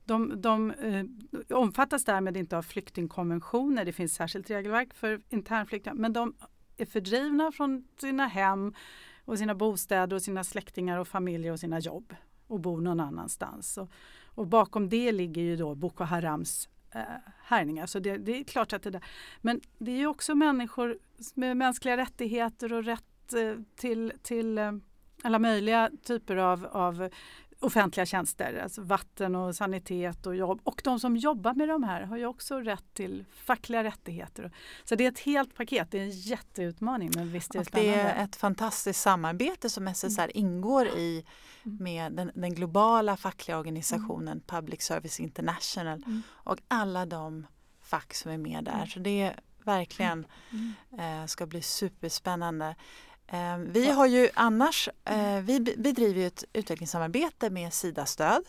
De, 0.05 0.41
de 0.41 0.71
eh, 0.71 1.57
omfattas 1.57 2.05
därmed 2.05 2.37
inte 2.37 2.59
av 2.59 2.63
flyktingkonventioner, 2.63 3.85
det 3.85 3.93
finns 3.93 4.15
särskilt 4.15 4.51
regelverk 4.51 4.95
för 4.95 5.21
internflyktingar, 5.29 5.95
men 5.95 6.13
de 6.13 6.35
är 6.77 6.87
fördrivna 6.87 7.53
från 7.53 7.85
sina 8.01 8.27
hem 8.27 8.75
och 9.25 9.39
sina 9.39 9.55
bostäder 9.55 10.17
och 10.17 10.23
sina 10.23 10.45
släktingar 10.45 10.99
och 10.99 11.09
familjer 11.09 11.53
och 11.53 11.61
sina 11.61 11.79
jobb 11.79 12.15
och 12.47 12.61
bor 12.61 12.81
någon 12.81 13.01
annanstans. 13.01 13.79
Och, 13.79 13.91
och 14.35 14.47
bakom 14.47 14.89
det 14.89 15.13
ligger 15.13 15.43
ju 15.43 15.57
då 15.57 15.75
Boko 15.75 16.05
Harams 16.05 16.69
eh, 16.95 17.03
härningar. 17.45 17.87
Så 17.87 17.99
det, 17.99 18.17
det, 18.17 18.41
är 18.41 18.45
klart 18.45 18.73
att 18.73 18.83
det 18.83 18.91
där. 18.91 19.05
Men 19.41 19.61
det 19.79 19.93
är 19.93 19.97
ju 19.97 20.07
också 20.07 20.35
människor 20.35 20.99
med 21.35 21.57
mänskliga 21.57 21.97
rättigheter 21.97 22.73
och 22.73 22.85
rätt 22.85 23.33
eh, 23.33 23.55
till, 23.77 24.13
till 24.23 24.59
eh, 24.59 24.73
alla 25.23 25.39
möjliga 25.39 25.91
typer 26.03 26.37
av, 26.37 26.67
av 26.67 27.09
offentliga 27.63 28.07
tjänster, 28.07 28.61
alltså 28.63 28.83
vatten 28.83 29.35
och 29.35 29.57
sanitet 29.57 30.27
och 30.27 30.37
jobb. 30.37 30.61
Och 30.65 30.81
de 30.85 31.01
som 31.01 31.17
jobbar 31.17 31.55
med 31.55 31.69
de 31.69 31.83
här 31.83 32.03
har 32.03 32.17
ju 32.17 32.27
också 32.27 32.61
rätt 32.61 32.95
till 32.95 33.25
fackliga 33.33 33.85
rättigheter. 33.85 34.53
Så 34.85 34.95
det 34.95 35.05
är 35.05 35.09
ett 35.09 35.19
helt 35.19 35.55
paket, 35.55 35.91
det 35.91 35.99
är 35.99 36.03
en 36.03 36.11
jätteutmaning 36.11 37.11
men 37.15 37.33
visst 37.33 37.55
är 37.55 37.59
det 37.59 37.65
spännande. 37.65 37.93
Det 37.93 38.01
är 38.01 38.25
ett 38.25 38.37
fantastiskt 38.37 39.01
samarbete 39.01 39.71
som 39.71 39.95
SSR 39.95 40.21
mm. 40.21 40.31
ingår 40.35 40.87
i 40.87 41.25
mm. 41.65 41.79
med 41.83 42.13
den, 42.13 42.31
den, 42.35 42.55
globala 42.55 43.17
fackliga 43.17 43.59
organisationen 43.59 44.29
mm. 44.29 44.41
Public 44.47 44.83
Service 44.83 45.21
International 45.21 46.05
mm. 46.07 46.23
och 46.31 46.59
alla 46.69 47.07
de 47.07 47.47
fack 47.83 48.15
som 48.15 48.31
är 48.31 48.39
med 48.39 48.65
där. 48.65 48.75
Mm. 48.75 48.87
Så 48.87 48.99
det 48.99 49.35
verkligen 49.65 50.27
mm. 50.51 50.73
eh, 50.99 51.27
ska 51.27 51.47
bli 51.47 51.63
superspännande. 51.63 52.75
Eh, 53.33 53.57
vi 53.59 53.91
har 53.91 54.07
ju 54.07 54.29
annars, 54.35 54.89
eh, 55.05 55.41
vi 55.41 55.61
bedriver 55.61 56.21
ju 56.21 56.27
ett 56.27 56.45
utvecklingssamarbete 56.53 57.51
med 57.51 57.73
Sida-stöd. 57.73 58.45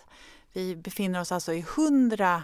Vi 0.54 0.76
befinner 0.76 1.22
oss 1.22 1.32
alltså 1.32 1.54
i 1.54 1.66
100, 1.78 2.44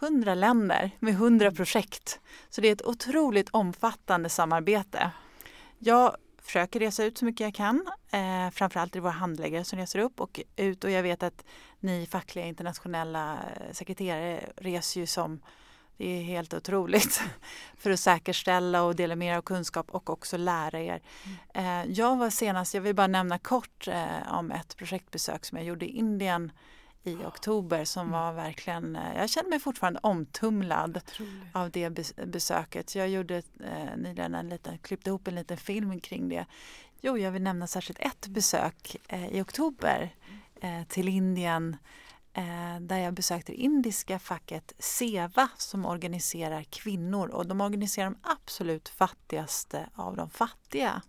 100 0.00 0.34
länder 0.34 0.90
med 0.98 1.14
100 1.14 1.46
mm. 1.46 1.56
projekt. 1.56 2.20
Så 2.50 2.60
det 2.60 2.68
är 2.68 2.72
ett 2.72 2.86
otroligt 2.86 3.48
omfattande 3.50 4.28
samarbete. 4.28 5.10
Jag 5.78 6.16
försöker 6.42 6.80
resa 6.80 7.04
ut 7.04 7.18
så 7.18 7.24
mycket 7.24 7.40
jag 7.40 7.54
kan. 7.54 7.86
Eh, 8.10 8.50
framförallt 8.50 8.92
är 8.92 8.98
det 8.98 9.02
våra 9.02 9.12
handläggare 9.12 9.64
som 9.64 9.78
reser 9.78 9.98
upp 9.98 10.20
och 10.20 10.40
ut 10.56 10.84
och 10.84 10.90
jag 10.90 11.02
vet 11.02 11.22
att 11.22 11.44
ni 11.80 12.06
fackliga 12.06 12.46
internationella 12.46 13.38
sekreterare 13.72 14.40
reser 14.56 15.00
ju 15.00 15.06
som 15.06 15.40
det 15.96 16.18
är 16.18 16.22
helt 16.22 16.54
otroligt 16.54 17.22
för 17.76 17.90
att 17.90 18.00
säkerställa 18.00 18.82
och 18.82 18.96
dela 18.96 19.16
med 19.16 19.34
er 19.34 19.38
av 19.38 19.42
kunskap 19.42 19.90
och 19.90 20.10
också 20.10 20.36
lära 20.36 20.80
er. 20.80 21.02
Mm. 21.54 21.86
Eh, 21.86 21.92
jag 21.92 22.16
var 22.16 22.30
senast, 22.30 22.74
jag 22.74 22.80
vill 22.80 22.94
bara 22.94 23.06
nämna 23.06 23.38
kort 23.38 23.88
eh, 23.88 24.38
om 24.38 24.50
ett 24.50 24.76
projektbesök 24.76 25.44
som 25.44 25.58
jag 25.58 25.66
gjorde 25.66 25.86
i 25.86 25.88
Indien 25.88 26.52
i 27.04 27.14
oktober 27.14 27.84
som 27.84 28.06
mm. 28.06 28.12
var 28.12 28.32
verkligen, 28.32 28.96
eh, 28.96 29.16
jag 29.16 29.30
känner 29.30 29.50
mig 29.50 29.60
fortfarande 29.60 30.00
omtumlad 30.02 31.00
av 31.52 31.70
det 31.70 32.12
besöket. 32.26 32.94
Jag 32.94 33.08
gjorde 33.08 33.36
eh, 33.36 33.96
nyligen 33.96 34.34
en 34.34 34.48
liten, 34.48 34.78
klippte 34.78 35.10
ihop 35.10 35.28
en 35.28 35.34
liten 35.34 35.56
film 35.56 36.00
kring 36.00 36.28
det. 36.28 36.46
Jo, 37.00 37.18
jag 37.18 37.30
vill 37.30 37.42
nämna 37.42 37.66
särskilt 37.66 37.98
ett 37.98 38.26
besök 38.26 38.96
eh, 39.08 39.26
i 39.26 39.40
oktober 39.40 40.14
mm. 40.60 40.80
eh, 40.80 40.86
till 40.86 41.08
Indien 41.08 41.76
där 42.80 42.98
jag 42.98 43.14
besökte 43.14 43.52
det 43.52 43.56
indiska 43.56 44.18
facket 44.18 44.72
SEVA 44.78 45.48
som 45.56 45.86
organiserar 45.86 46.62
kvinnor 46.62 47.28
och 47.28 47.46
de 47.46 47.60
organiserar 47.60 48.04
de 48.04 48.16
absolut 48.22 48.88
fattigaste 48.88 49.88
av 49.94 50.16
de 50.16 50.30
fattiga. 50.30 51.02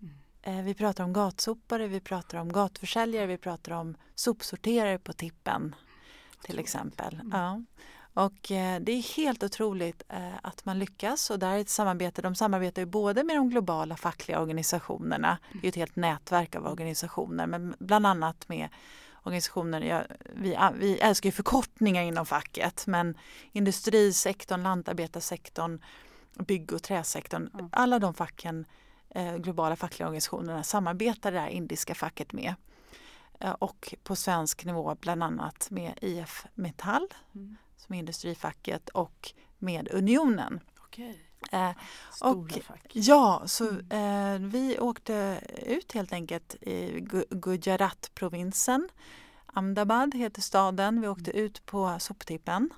Mm. 0.00 0.58
Eh, 0.58 0.64
vi 0.64 0.74
pratar 0.74 1.04
om 1.04 1.12
gatsopare, 1.12 1.86
vi 1.86 2.00
pratar 2.00 2.38
om 2.38 2.52
gatuförsäljare, 2.52 3.26
vi 3.26 3.38
pratar 3.38 3.72
om 3.72 3.96
sopsorterare 4.14 4.98
på 4.98 5.12
tippen 5.12 5.74
till 6.42 6.58
exempel. 6.58 7.14
Mm. 7.14 7.30
Ja. 7.32 7.62
Och 8.14 8.50
eh, 8.50 8.80
det 8.80 8.92
är 8.92 9.16
helt 9.16 9.42
otroligt 9.42 10.02
eh, 10.08 10.34
att 10.42 10.64
man 10.64 10.78
lyckas 10.78 11.30
och 11.30 11.38
där 11.38 11.52
är 11.52 11.58
ett 11.58 11.68
samarbete. 11.68 12.22
De 12.22 12.34
samarbetar 12.34 12.82
ju 12.82 12.86
både 12.86 13.24
med 13.24 13.36
de 13.36 13.50
globala 13.50 13.96
fackliga 13.96 14.40
organisationerna, 14.40 15.38
det 15.52 15.66
är 15.66 15.68
ett 15.68 15.76
helt 15.76 15.96
nätverk 15.96 16.56
av 16.56 16.66
organisationer, 16.66 17.46
men 17.46 17.74
bland 17.78 18.06
annat 18.06 18.48
med 18.48 18.68
organisationer, 19.22 19.80
ja, 19.80 20.02
vi, 20.32 20.58
vi 20.74 20.98
älskar 20.98 21.28
ju 21.28 21.32
förkortningar 21.32 22.02
inom 22.02 22.26
facket 22.26 22.86
men 22.86 23.18
industrisektorn, 23.52 24.62
lantarbetarsektorn, 24.62 25.78
bygg 26.34 26.72
och 26.72 26.82
träsektorn, 26.82 27.50
mm. 27.54 27.68
alla 27.72 27.98
de 27.98 28.14
facken 28.14 28.64
eh, 29.10 29.36
globala 29.36 29.76
fackliga 29.76 30.06
organisationerna 30.06 30.62
samarbetar 30.62 31.32
det 31.32 31.40
här 31.40 31.48
indiska 31.48 31.94
facket 31.94 32.32
med. 32.32 32.54
Eh, 33.40 33.50
och 33.50 33.94
på 34.02 34.16
svensk 34.16 34.64
nivå 34.64 34.96
bland 35.00 35.22
annat 35.22 35.70
med 35.70 35.98
IF 36.00 36.46
Metall 36.54 37.08
Mm. 37.34 37.56
som 37.76 37.94
är 37.94 37.98
industrifacket 37.98 38.88
och 38.88 39.32
med 39.58 39.88
Unionen. 39.92 40.60
Okej. 40.78 41.27
Eh, 41.52 41.70
och-. 42.20 42.58
Ja, 42.92 43.42
så 43.46 43.68
eh, 43.70 44.38
vi 44.38 44.78
åkte 44.80 45.40
ut 45.66 45.92
helt 45.92 46.12
enkelt 46.12 46.54
i 46.60 47.00
Gu- 47.00 47.26
Gujarat-provinsen. 47.30 48.88
Ahmedabad 49.46 50.14
heter 50.14 50.42
staden. 50.42 51.00
Vi 51.00 51.08
åkte 51.08 51.30
ut 51.30 51.66
på 51.66 51.96
soptippen 51.98 52.70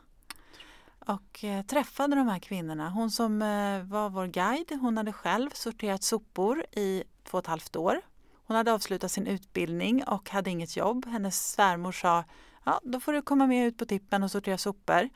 och 1.07 1.45
eh, 1.45 1.63
träffade 1.63 2.17
de 2.17 2.29
här 2.29 2.39
kvinnorna. 2.39 2.91
Hon 2.91 3.11
som 3.11 3.43
eh, 3.43 3.83
var 3.83 4.11
vår 4.11 4.27
guide, 4.27 4.79
hon 4.81 4.97
hade 4.97 5.13
själv 5.13 5.51
sorterat 5.55 6.03
sopor 6.03 6.65
i 6.73 7.05
två 7.25 7.39
och 7.39 7.45
ett 7.45 7.47
halvt 7.47 7.77
år. 7.77 8.01
Hon 8.47 8.57
hade 8.57 8.73
avslutat 8.73 9.11
sin 9.13 9.27
utbildning 9.27 10.05
och 10.05 10.31
hade 10.31 10.51
inget 10.51 10.77
jobb. 10.77 11.07
Hennes 11.07 11.53
svärmor 11.53 11.93
sa, 11.93 12.25
ja 12.65 12.81
då 12.83 13.01
får 13.01 13.13
du 13.13 13.23
komma 13.23 13.47
med 13.47 13.67
ut 13.67 13.79
på 13.79 13.85
tippen 13.85 14.23
och 14.23 14.31
sortera 14.31 14.59
sopor. 14.59 15.09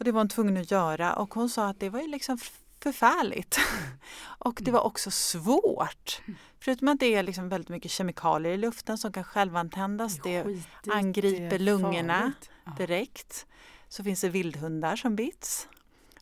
Och 0.00 0.04
det 0.04 0.12
var 0.12 0.20
hon 0.20 0.28
tvungen 0.28 0.56
att 0.56 0.70
göra 0.70 1.14
och 1.14 1.34
hon 1.34 1.48
sa 1.48 1.68
att 1.68 1.80
det 1.80 1.88
var 1.88 2.00
ju 2.00 2.08
liksom 2.08 2.38
förfärligt. 2.82 3.58
och 4.22 4.58
det 4.62 4.70
var 4.70 4.80
också 4.80 5.10
svårt. 5.10 6.22
Förutom 6.60 6.88
att 6.88 7.00
det 7.00 7.14
är 7.14 7.22
liksom 7.22 7.48
väldigt 7.48 7.68
mycket 7.68 7.90
kemikalier 7.90 8.52
i 8.52 8.56
luften 8.56 8.98
som 8.98 9.12
kan 9.12 9.24
självantändas. 9.24 10.18
Det 10.22 10.46
angriper 10.90 11.50
det 11.50 11.58
lungorna 11.58 12.32
direkt. 12.78 13.46
Så 13.88 14.04
finns 14.04 14.20
det 14.20 14.28
vildhundar 14.28 14.96
som 14.96 15.16
bits. 15.16 15.68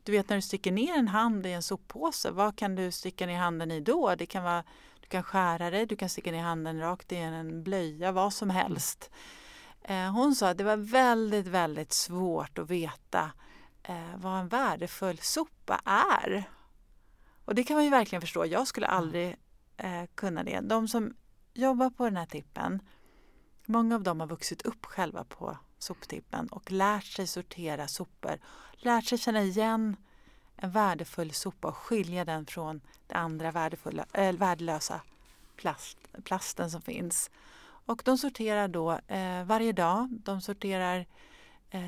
Du 0.03 0.12
vet 0.12 0.29
när 0.29 0.37
du 0.37 0.43
sticker 0.43 0.73
ner 0.73 0.95
en 0.95 1.09
hand 1.09 1.47
i 1.47 1.53
en 1.53 1.62
soppåse, 1.62 2.31
vad 2.31 2.57
kan 2.57 2.75
du 2.75 2.93
sticka 2.93 3.27
ner 3.27 3.38
handen 3.38 3.71
i 3.71 3.81
då? 3.81 4.14
Det 4.14 4.27
kan 4.27 4.45
vara, 4.45 4.64
du 5.01 5.07
kan 5.07 5.23
skära 5.23 5.71
dig, 5.71 5.87
du 5.87 5.97
kan 5.97 6.09
sticka 6.09 6.33
ner 6.33 6.43
handen 6.43 6.81
rakt 6.81 7.12
i 7.12 7.17
en 7.17 7.62
blöja, 7.62 8.12
vad 8.12 8.33
som 8.33 8.51
helst. 8.51 9.11
Eh, 9.83 10.12
hon 10.12 10.35
sa 10.35 10.49
att 10.49 10.59
det 10.59 10.64
var 10.64 10.77
väldigt, 10.77 11.47
väldigt 11.47 11.93
svårt 11.93 12.59
att 12.59 12.71
veta 12.71 13.31
eh, 13.88 14.16
vad 14.16 14.40
en 14.40 14.48
värdefull 14.48 15.18
sopa 15.18 15.81
är. 15.85 16.44
Och 17.44 17.55
det 17.55 17.64
kan 17.64 17.74
man 17.77 17.85
ju 17.85 17.90
verkligen 17.90 18.20
förstå. 18.20 18.46
Jag 18.46 18.66
skulle 18.66 18.87
aldrig 18.87 19.37
eh, 19.77 20.05
kunna 20.14 20.44
det. 20.44 20.61
De 20.61 20.88
som 20.88 21.14
jobbar 21.55 21.90
på 21.90 22.05
den 22.05 22.16
här 22.16 22.27
tippen, 22.27 22.83
många 23.66 23.94
av 23.94 24.03
dem 24.03 24.20
har 24.20 24.27
vuxit 24.27 24.62
upp 24.62 24.87
själva 24.87 25.24
på 25.24 25.57
soptippen 25.79 26.48
och 26.48 26.72
lärt 26.72 27.05
sig 27.05 27.27
sortera 27.27 27.88
sopor, 27.88 28.38
lärt 28.72 29.05
sig 29.05 29.18
känna 29.18 29.42
igen 29.42 29.96
en 30.57 30.70
värdefull 30.70 31.33
sopa 31.33 31.68
och 31.68 31.77
skilja 31.77 32.24
den 32.24 32.46
från 32.46 32.81
det 33.07 33.14
andra 33.14 33.51
värdefulla, 33.51 34.07
äh, 34.12 34.33
värdelösa 34.33 35.01
plast, 35.57 35.98
plasten 36.24 36.70
som 36.70 36.83
finns. 36.83 37.31
Och 37.61 38.03
de 38.05 38.18
sorterar 38.18 38.68
då 38.68 38.92
eh, 38.92 39.44
varje 39.44 39.72
dag. 39.72 40.09
De 40.11 40.40
sorterar 40.40 41.07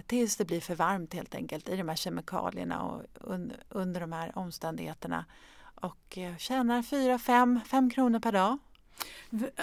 tills 0.07 0.37
det 0.37 0.45
blir 0.45 0.61
för 0.61 0.75
varmt 0.75 1.15
helt 1.15 1.35
enkelt 1.35 1.69
i 1.69 1.77
de 1.77 1.89
här 1.89 1.97
kemikalierna 1.97 2.83
och 2.83 3.03
un, 3.21 3.53
under 3.69 4.01
de 4.01 4.13
här 4.13 4.39
omständigheterna. 4.39 5.25
Och 5.75 6.19
eh, 6.19 6.37
tjänar 6.37 6.83
4-5 6.83 7.91
kronor 7.91 8.19
per 8.19 8.33
dag. 8.33 8.59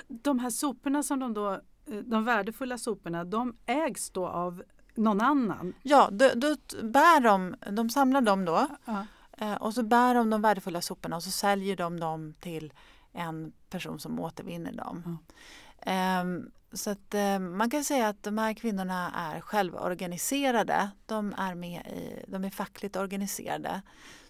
De 0.08 0.39
här 0.39 0.49
soporna 0.49 1.03
som 1.03 1.19
de 1.19 1.34
då, 1.34 1.51
eh, 1.53 1.60
de 2.06 2.23
värdefulla 2.25 2.77
soporna, 2.77 3.23
de 3.23 3.58
ägs 3.65 4.10
då 4.10 4.27
av 4.27 4.63
någon 4.95 5.21
annan? 5.21 5.73
Ja, 5.84 6.10
då, 6.12 6.30
då 6.36 6.56
bär 6.84 7.19
de, 7.19 7.56
de 7.71 7.89
samlar 7.89 8.21
dem 8.21 8.45
då 8.45 8.67
Ja. 8.86 9.06
eh, 9.38 9.53
och 9.53 9.73
så 9.73 9.84
bär 9.84 10.15
de 10.15 10.30
de 10.30 10.41
värdefulla 10.41 10.82
soporna 10.82 11.15
och 11.15 11.23
så 11.23 11.32
säljer 11.32 11.75
de 11.75 11.99
dem 11.99 12.34
till 12.39 12.73
en 13.13 13.51
person 13.69 13.99
som 13.99 14.19
återvinner 14.19 14.71
dem. 14.71 15.03
Ehm, 15.06 15.17
så 16.73 16.89
att 16.89 17.13
eh, 17.13 17.39
man 17.39 17.69
kan 17.69 17.84
säga 17.84 18.08
att 18.08 18.23
de 18.23 18.38
här 18.38 18.54
kvinnorna 18.54 19.12
är 19.15 19.41
självorganiserade. 19.41 20.89
De 21.06 21.34
är, 21.38 21.56
med 21.56 21.82
i, 21.88 22.23
de 22.28 22.43
är 22.43 22.50
fackligt 22.50 22.95
organiserade. 22.95 23.82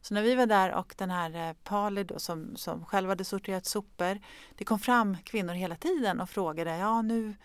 Så 0.02 0.14
när 0.14 0.22
vi 0.22 0.36
var 0.36 0.46
där 0.46 0.74
och 0.74 0.94
den 0.98 1.10
här 1.12 1.50
eh, 1.50 1.54
Pali 1.64 2.04
då, 2.04 2.20
som, 2.20 2.56
som 2.56 2.86
själv 2.86 3.10
hade 3.10 3.24
sorterat 3.24 3.66
sopor, 3.66 4.20
det 4.58 4.66
kom 4.66 4.80
fram 4.80 5.18
kvinnor 5.24 5.54
hela 5.54 5.76
tiden 5.76 6.22
och 6.22 6.30
frågade 6.30 6.78
ja 6.78 7.02
nu 7.02 7.36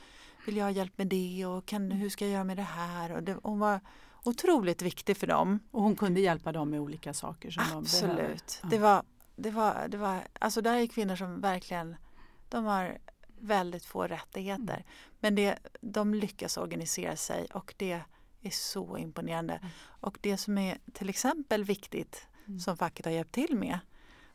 vill 0.47 0.57
jag 0.57 0.65
ha 0.65 0.71
hjälp 0.71 0.99
med 0.99 1.07
det 1.07 1.47
och 1.47 1.67
kan, 1.67 1.91
hur 1.91 2.11
ska 2.11 2.25
jag 2.25 2.33
göra 2.33 2.45
med 2.45 2.57
det 2.57 2.63
här? 2.63 3.13
Och 3.13 3.23
det, 3.23 3.37
hon 3.43 3.59
var 3.59 3.81
otroligt 4.25 4.83
viktig 4.83 5.17
för 5.17 5.27
dem. 5.27 5.59
Och 5.71 5.83
hon 5.83 5.97
kunde 5.97 6.21
hjälpa 6.21 6.53
dem 6.53 6.71
med 6.71 6.81
olika 6.81 7.15
saker 7.15 7.51
som 7.51 7.65
de. 7.71 7.79
Absolut. 7.79 8.61
Ja. 8.63 8.69
Det 8.69 8.79
var, 8.79 9.03
det 9.37 9.51
var, 9.51 9.89
det 9.89 9.97
var, 9.97 10.21
alltså 10.41 10.61
där 10.61 10.77
är 10.77 10.87
kvinnor 10.87 11.17
som 11.17 11.41
verkligen, 11.41 11.97
de 12.49 12.65
har 12.65 12.99
väldigt 13.43 13.85
få 13.85 14.07
rättigheter. 14.07 14.75
Mm. 14.75 14.87
Men 15.21 15.35
det, 15.35 15.59
de 15.81 16.15
lyckas 16.15 16.57
organisera 16.57 17.17
sig 17.17 17.47
och 17.55 17.75
det 17.77 18.03
är 18.43 18.51
så 18.51 18.99
imponerande. 18.99 19.55
Mm. 19.55 19.69
Och 19.79 20.19
det 20.21 20.37
som 20.37 20.59
är 20.59 20.79
till 20.93 21.09
exempel 21.09 21.65
viktigt 21.65 22.27
som 22.65 22.77
facket 22.77 23.07
har 23.07 23.13
hjälpt 23.13 23.33
till 23.33 23.57
med, 23.57 23.79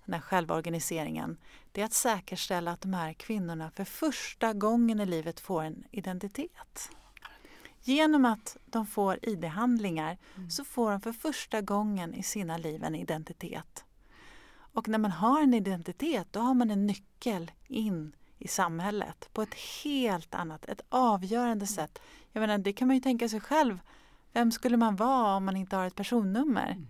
den 0.05 0.13
här 0.13 0.21
självorganiseringen, 0.21 1.37
det 1.71 1.81
är 1.81 1.85
att 1.85 1.93
säkerställa 1.93 2.71
att 2.71 2.81
de 2.81 2.93
här 2.93 3.13
kvinnorna 3.13 3.71
för 3.71 3.83
första 3.83 4.53
gången 4.53 4.99
i 4.99 5.05
livet 5.05 5.39
får 5.39 5.63
en 5.63 5.83
identitet. 5.91 6.89
Genom 7.83 8.25
att 8.25 8.57
de 8.65 8.85
får 8.85 9.19
ID-handlingar 9.21 10.17
så 10.49 10.65
får 10.65 10.91
de 10.91 11.01
för 11.01 11.11
första 11.11 11.61
gången 11.61 12.13
i 12.13 12.23
sina 12.23 12.57
liv 12.57 12.83
en 12.83 12.95
identitet. 12.95 13.85
Och 14.77 14.87
när 14.87 14.97
man 14.97 15.11
har 15.11 15.41
en 15.41 15.53
identitet 15.53 16.27
då 16.31 16.39
har 16.39 16.53
man 16.53 16.71
en 16.71 16.87
nyckel 16.87 17.51
in 17.67 18.15
i 18.37 18.47
samhället 18.47 19.29
på 19.33 19.41
ett 19.41 19.53
helt 19.83 20.35
annat, 20.35 20.65
ett 20.65 20.81
avgörande 20.89 21.67
sätt. 21.67 21.99
Jag 22.31 22.41
menar, 22.41 22.57
det 22.57 22.73
kan 22.73 22.87
man 22.87 22.95
ju 22.97 23.01
tänka 23.01 23.29
sig 23.29 23.39
själv. 23.41 23.79
Vem 24.33 24.51
skulle 24.51 24.77
man 24.77 24.95
vara 24.95 25.35
om 25.35 25.45
man 25.45 25.57
inte 25.57 25.75
har 25.75 25.85
ett 25.87 25.95
personnummer? 25.95 26.85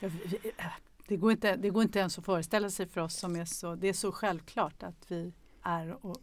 Vi- 0.00 0.52
äh, 0.56 0.64
Det 1.08 1.16
går, 1.16 1.32
inte, 1.32 1.56
det 1.56 1.70
går 1.70 1.82
inte 1.82 1.98
ens 1.98 2.18
att 2.18 2.24
föreställa 2.24 2.70
sig 2.70 2.86
för 2.86 3.00
oss 3.00 3.14
som 3.18 3.36
är 3.36 3.44
så, 3.44 3.74
det 3.74 3.88
är 3.88 3.92
så 3.92 4.12
självklart 4.12 4.82
att 4.82 5.04
vi 5.10 5.32
är. 5.62 6.06
Och, 6.06 6.16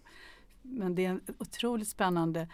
men 0.61 0.95
det 0.95 1.05
är 1.05 1.09
en 1.09 1.21
otroligt 1.39 1.87
spännande 1.87 2.47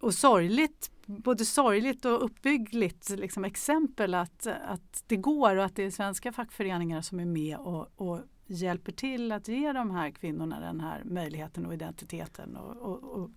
och 0.00 0.14
sorgligt, 0.14 0.90
både 1.06 1.44
sorgligt 1.44 2.04
och 2.04 2.24
uppbyggligt 2.24 3.08
liksom, 3.10 3.44
exempel 3.44 4.14
att, 4.14 4.46
att 4.46 5.04
det 5.06 5.16
går 5.16 5.56
och 5.56 5.64
att 5.64 5.76
det 5.76 5.82
är 5.82 5.90
svenska 5.90 6.32
fackföreningar 6.32 7.00
som 7.02 7.20
är 7.20 7.24
med 7.24 7.56
och, 7.58 7.88
och 7.96 8.20
hjälper 8.48 8.92
till 8.92 9.32
att 9.32 9.48
ge 9.48 9.72
de 9.72 9.90
här 9.90 10.10
kvinnorna 10.10 10.60
den 10.60 10.80
här 10.80 11.02
möjligheten 11.04 11.66
och 11.66 11.74
identiteten 11.74 12.56
och, 12.56 12.76
och, 12.76 13.02
och 13.04 13.30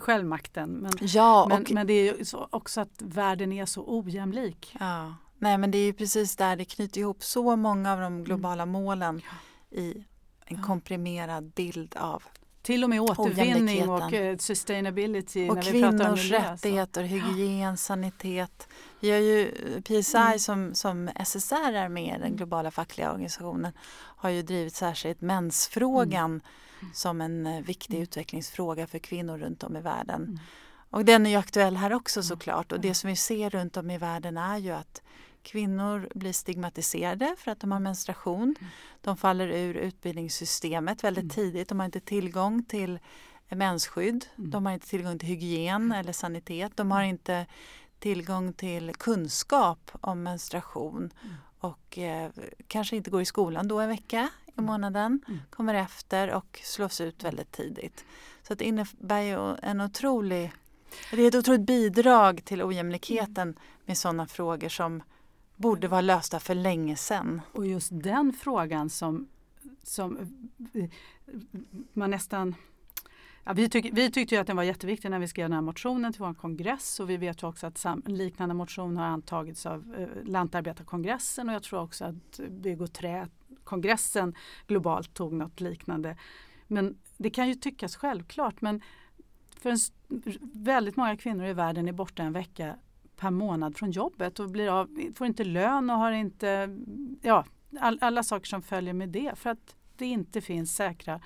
självmakten. 0.00 0.70
Men, 0.70 0.92
Ja, 1.00 1.46
men, 1.48 1.66
men 1.70 1.86
det 1.86 2.08
är 2.08 2.16
också 2.54 2.80
att 2.80 3.02
världen 3.02 3.52
är 3.52 3.66
så 3.66 3.84
ojämlik. 3.86 4.76
Ja, 4.80 5.14
nej 5.38 5.58
men 5.58 5.70
det 5.70 5.78
är 5.78 5.86
ju 5.86 5.92
precis 5.92 6.36
där 6.36 6.56
det 6.56 6.64
knyter 6.64 7.00
ihop 7.00 7.22
så 7.22 7.56
många 7.56 7.92
av 7.92 8.00
de 8.00 8.24
globala 8.24 8.66
målen 8.66 9.22
i 9.70 10.04
en 10.44 10.62
komprimerad 10.62 11.52
bild 11.52 11.96
av 11.96 12.22
Till 12.62 12.84
och 12.84 12.90
med 12.90 13.00
återvinning 13.00 13.88
och 13.88 14.12
eh, 14.12 14.36
sustainability 14.36 15.48
och 15.50 15.54
när 15.56 15.62
vi 15.72 15.82
pratar 15.82 16.10
om 16.10 16.16
kvinnors 16.16 16.30
rättigheter, 16.30 17.02
hygien, 17.02 17.76
sanitet. 17.76 18.68
Vi 19.00 19.10
har 19.10 19.18
ju 19.18 19.52
PSI 19.82 20.16
Mm. 20.18 20.38
som, 20.38 20.74
som 20.74 21.10
SSR 21.24 21.72
är 21.72 21.88
med, 21.88 22.20
den 22.20 22.36
globala 22.36 22.70
fackliga 22.70 23.10
organisationen, 23.10 23.72
har 24.16 24.30
ju 24.30 24.42
drivit 24.42 24.74
särskilt 24.74 25.20
mensfrågan 25.20 26.40
Mm. 26.80 26.94
som 26.94 27.20
en 27.20 27.46
eh, 27.46 27.60
viktig 27.62 27.98
utvecklingsfråga 27.98 28.86
för 28.86 28.98
kvinnor 28.98 29.38
runt 29.38 29.62
om 29.64 29.76
i 29.76 29.80
världen. 29.80 30.22
Mm. 30.22 30.38
Och 30.90 31.04
den 31.04 31.26
är 31.26 31.30
ju 31.30 31.36
aktuell 31.36 31.76
här 31.76 31.92
också 31.92 32.22
såklart 32.22 32.72
och 32.72 32.80
det 32.80 32.94
som 32.94 33.10
vi 33.10 33.16
ser 33.16 33.50
runt 33.50 33.76
om 33.76 33.90
i 33.90 33.98
världen 33.98 34.36
är 34.36 34.58
ju 34.58 34.70
att 34.70 35.02
kvinnor 35.48 36.08
blir 36.14 36.32
stigmatiserade 36.32 37.34
för 37.38 37.50
att 37.50 37.60
de 37.60 37.72
har 37.72 37.80
menstruation. 37.80 38.54
De 39.00 39.16
faller 39.16 39.48
ur 39.48 39.74
utbildningssystemet 39.74 41.04
väldigt 41.04 41.22
Mm. 41.22 41.34
tidigt. 41.34 41.68
De 41.68 41.78
har 41.80 41.86
inte 41.86 42.00
tillgång 42.00 42.62
till 42.64 42.98
mensskydd. 43.48 44.26
Mm. 44.38 44.50
De 44.50 44.66
har 44.66 44.72
inte 44.72 44.88
tillgång 44.88 45.18
till 45.18 45.28
hygien 45.28 45.92
eller 45.92 46.12
sanitet. 46.12 46.72
De 46.76 46.90
har 46.90 47.02
inte 47.02 47.46
tillgång 47.98 48.52
till 48.52 48.92
kunskap 48.94 49.90
om 50.00 50.22
menstruation 50.22 51.10
Mm. 51.22 51.34
och 51.58 51.98
eh, 51.98 52.30
kanske 52.66 52.96
inte 52.96 53.10
går 53.10 53.20
i 53.22 53.24
skolan 53.24 53.68
då 53.68 53.80
en 53.80 53.88
vecka 53.88 54.28
i 54.56 54.60
månaden, 54.60 55.20
Mm. 55.28 55.40
kommer 55.50 55.74
efter 55.74 56.30
och 56.30 56.60
slås 56.64 57.00
ut 57.00 57.24
väldigt 57.24 57.52
tidigt. 57.52 58.04
Så 58.42 58.54
det 58.54 58.64
innebär 58.64 59.20
ju 59.20 59.56
en 59.62 59.80
otrolig, 59.80 60.52
det 61.10 61.22
är 61.22 61.28
ett 61.28 61.34
otroligt 61.34 61.66
bidrag 61.66 62.44
till 62.44 62.62
ojämlikheten 62.62 63.58
med 63.86 63.98
sådana 63.98 64.26
frågor 64.26 64.68
som 64.68 65.02
borde 65.58 65.88
vara 65.88 66.00
lösta 66.00 66.40
för 66.40 66.54
länge 66.54 66.96
sedan. 66.96 67.40
Och 67.52 67.66
just 67.66 67.88
den 67.92 68.32
frågan 68.32 68.90
som, 68.90 69.28
som 69.82 70.18
eh, 70.74 70.90
man 71.92 72.10
nästan 72.10 72.54
Ja, 73.44 73.54
vi, 73.54 73.68
tyck, 73.68 73.90
vi 73.92 74.10
tyckte 74.10 74.34
ju 74.34 74.40
att 74.40 74.46
den 74.46 74.56
var 74.56 74.62
jätteviktig 74.62 75.10
när 75.10 75.18
vi 75.18 75.28
skrev 75.28 75.44
den 75.44 75.52
här 75.52 75.60
motionen 75.60 76.12
till 76.12 76.22
vår 76.22 76.34
kongress 76.34 77.00
och 77.00 77.10
vi 77.10 77.16
vet 77.16 77.42
ju 77.42 77.46
också 77.46 77.66
att 77.66 77.78
sam, 77.78 78.02
liknande 78.06 78.54
motion 78.54 78.96
har 78.96 79.04
antagits 79.04 79.66
av 79.66 79.94
eh, 79.98 80.30
Lantarbetarkongressen 80.30 81.48
och 81.48 81.54
jag 81.54 81.62
tror 81.62 81.80
också 81.80 82.04
att 82.04 82.40
Bygg 82.48 82.80
och 82.80 82.92
träkongressen 82.92 84.34
globalt 84.66 85.14
tog 85.14 85.32
något 85.32 85.60
liknande. 85.60 86.16
Men 86.66 86.98
det 87.16 87.30
kan 87.30 87.48
ju 87.48 87.54
tyckas 87.54 87.96
självklart 87.96 88.60
men 88.60 88.82
för 89.60 89.70
en, 89.70 89.78
väldigt 90.52 90.96
många 90.96 91.16
kvinnor 91.16 91.46
i 91.46 91.52
världen 91.52 91.88
är 91.88 91.92
borta 91.92 92.22
en 92.22 92.32
vecka 92.32 92.76
per 93.18 93.30
månad 93.30 93.76
från 93.76 93.90
jobbet 93.90 94.38
och 94.40 94.50
blir 94.50 94.68
av, 94.68 94.88
får 95.14 95.26
inte 95.26 95.44
lön 95.44 95.90
och 95.90 95.96
har 95.96 96.12
inte 96.12 96.78
ja, 97.22 97.44
all, 97.80 97.98
alla 98.00 98.22
saker 98.22 98.46
som 98.46 98.62
följer 98.62 98.94
med 98.94 99.08
det 99.08 99.32
för 99.38 99.50
att 99.50 99.76
det 99.96 100.06
inte 100.06 100.40
finns 100.40 100.76
säkra 100.76 101.20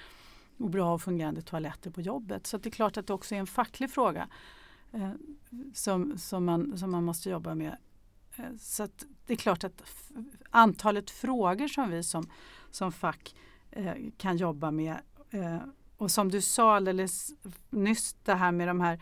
och 0.59 0.71
bra 0.71 0.95
och 0.95 1.03
fungerande 1.03 1.43
toaletter 1.43 1.91
på 1.91 2.01
jobbet. 2.01 2.47
Så 2.47 2.59
det 2.59 2.69
är 2.69 2.71
klart 2.71 2.97
att 2.97 3.07
det 3.07 3.13
också 3.13 3.35
är 3.35 3.39
en 3.39 3.47
facklig 3.47 3.91
fråga 3.91 4.29
eh, 4.93 5.11
som, 5.75 6.19
som, 6.19 6.45
man, 6.45 6.79
som 6.79 6.91
man 6.91 7.05
måste 7.05 7.31
jobba 7.31 7.55
med. 7.55 7.77
Eh, 8.37 8.57
så 8.59 8.89
det 9.27 9.33
är 9.33 9.37
klart 9.37 9.65
att 9.65 9.83
antalet 10.51 11.11
frågor 11.11 11.69
som 11.69 11.91
vi 11.91 12.03
som, 12.03 12.31
som 12.71 12.93
fack 12.93 13.35
eh, 13.71 13.95
kan 14.17 14.37
jobba 14.37 14.71
med 14.71 14.97
eh, 15.31 15.59
och 15.97 16.11
som 16.11 16.31
du 16.31 16.41
sa 16.41 16.77
alldeles 16.77 17.33
nyss 17.71 18.17
det 18.25 18.35
här 18.35 18.53
med 18.53 18.69
de 18.69 18.81
här 18.81 19.01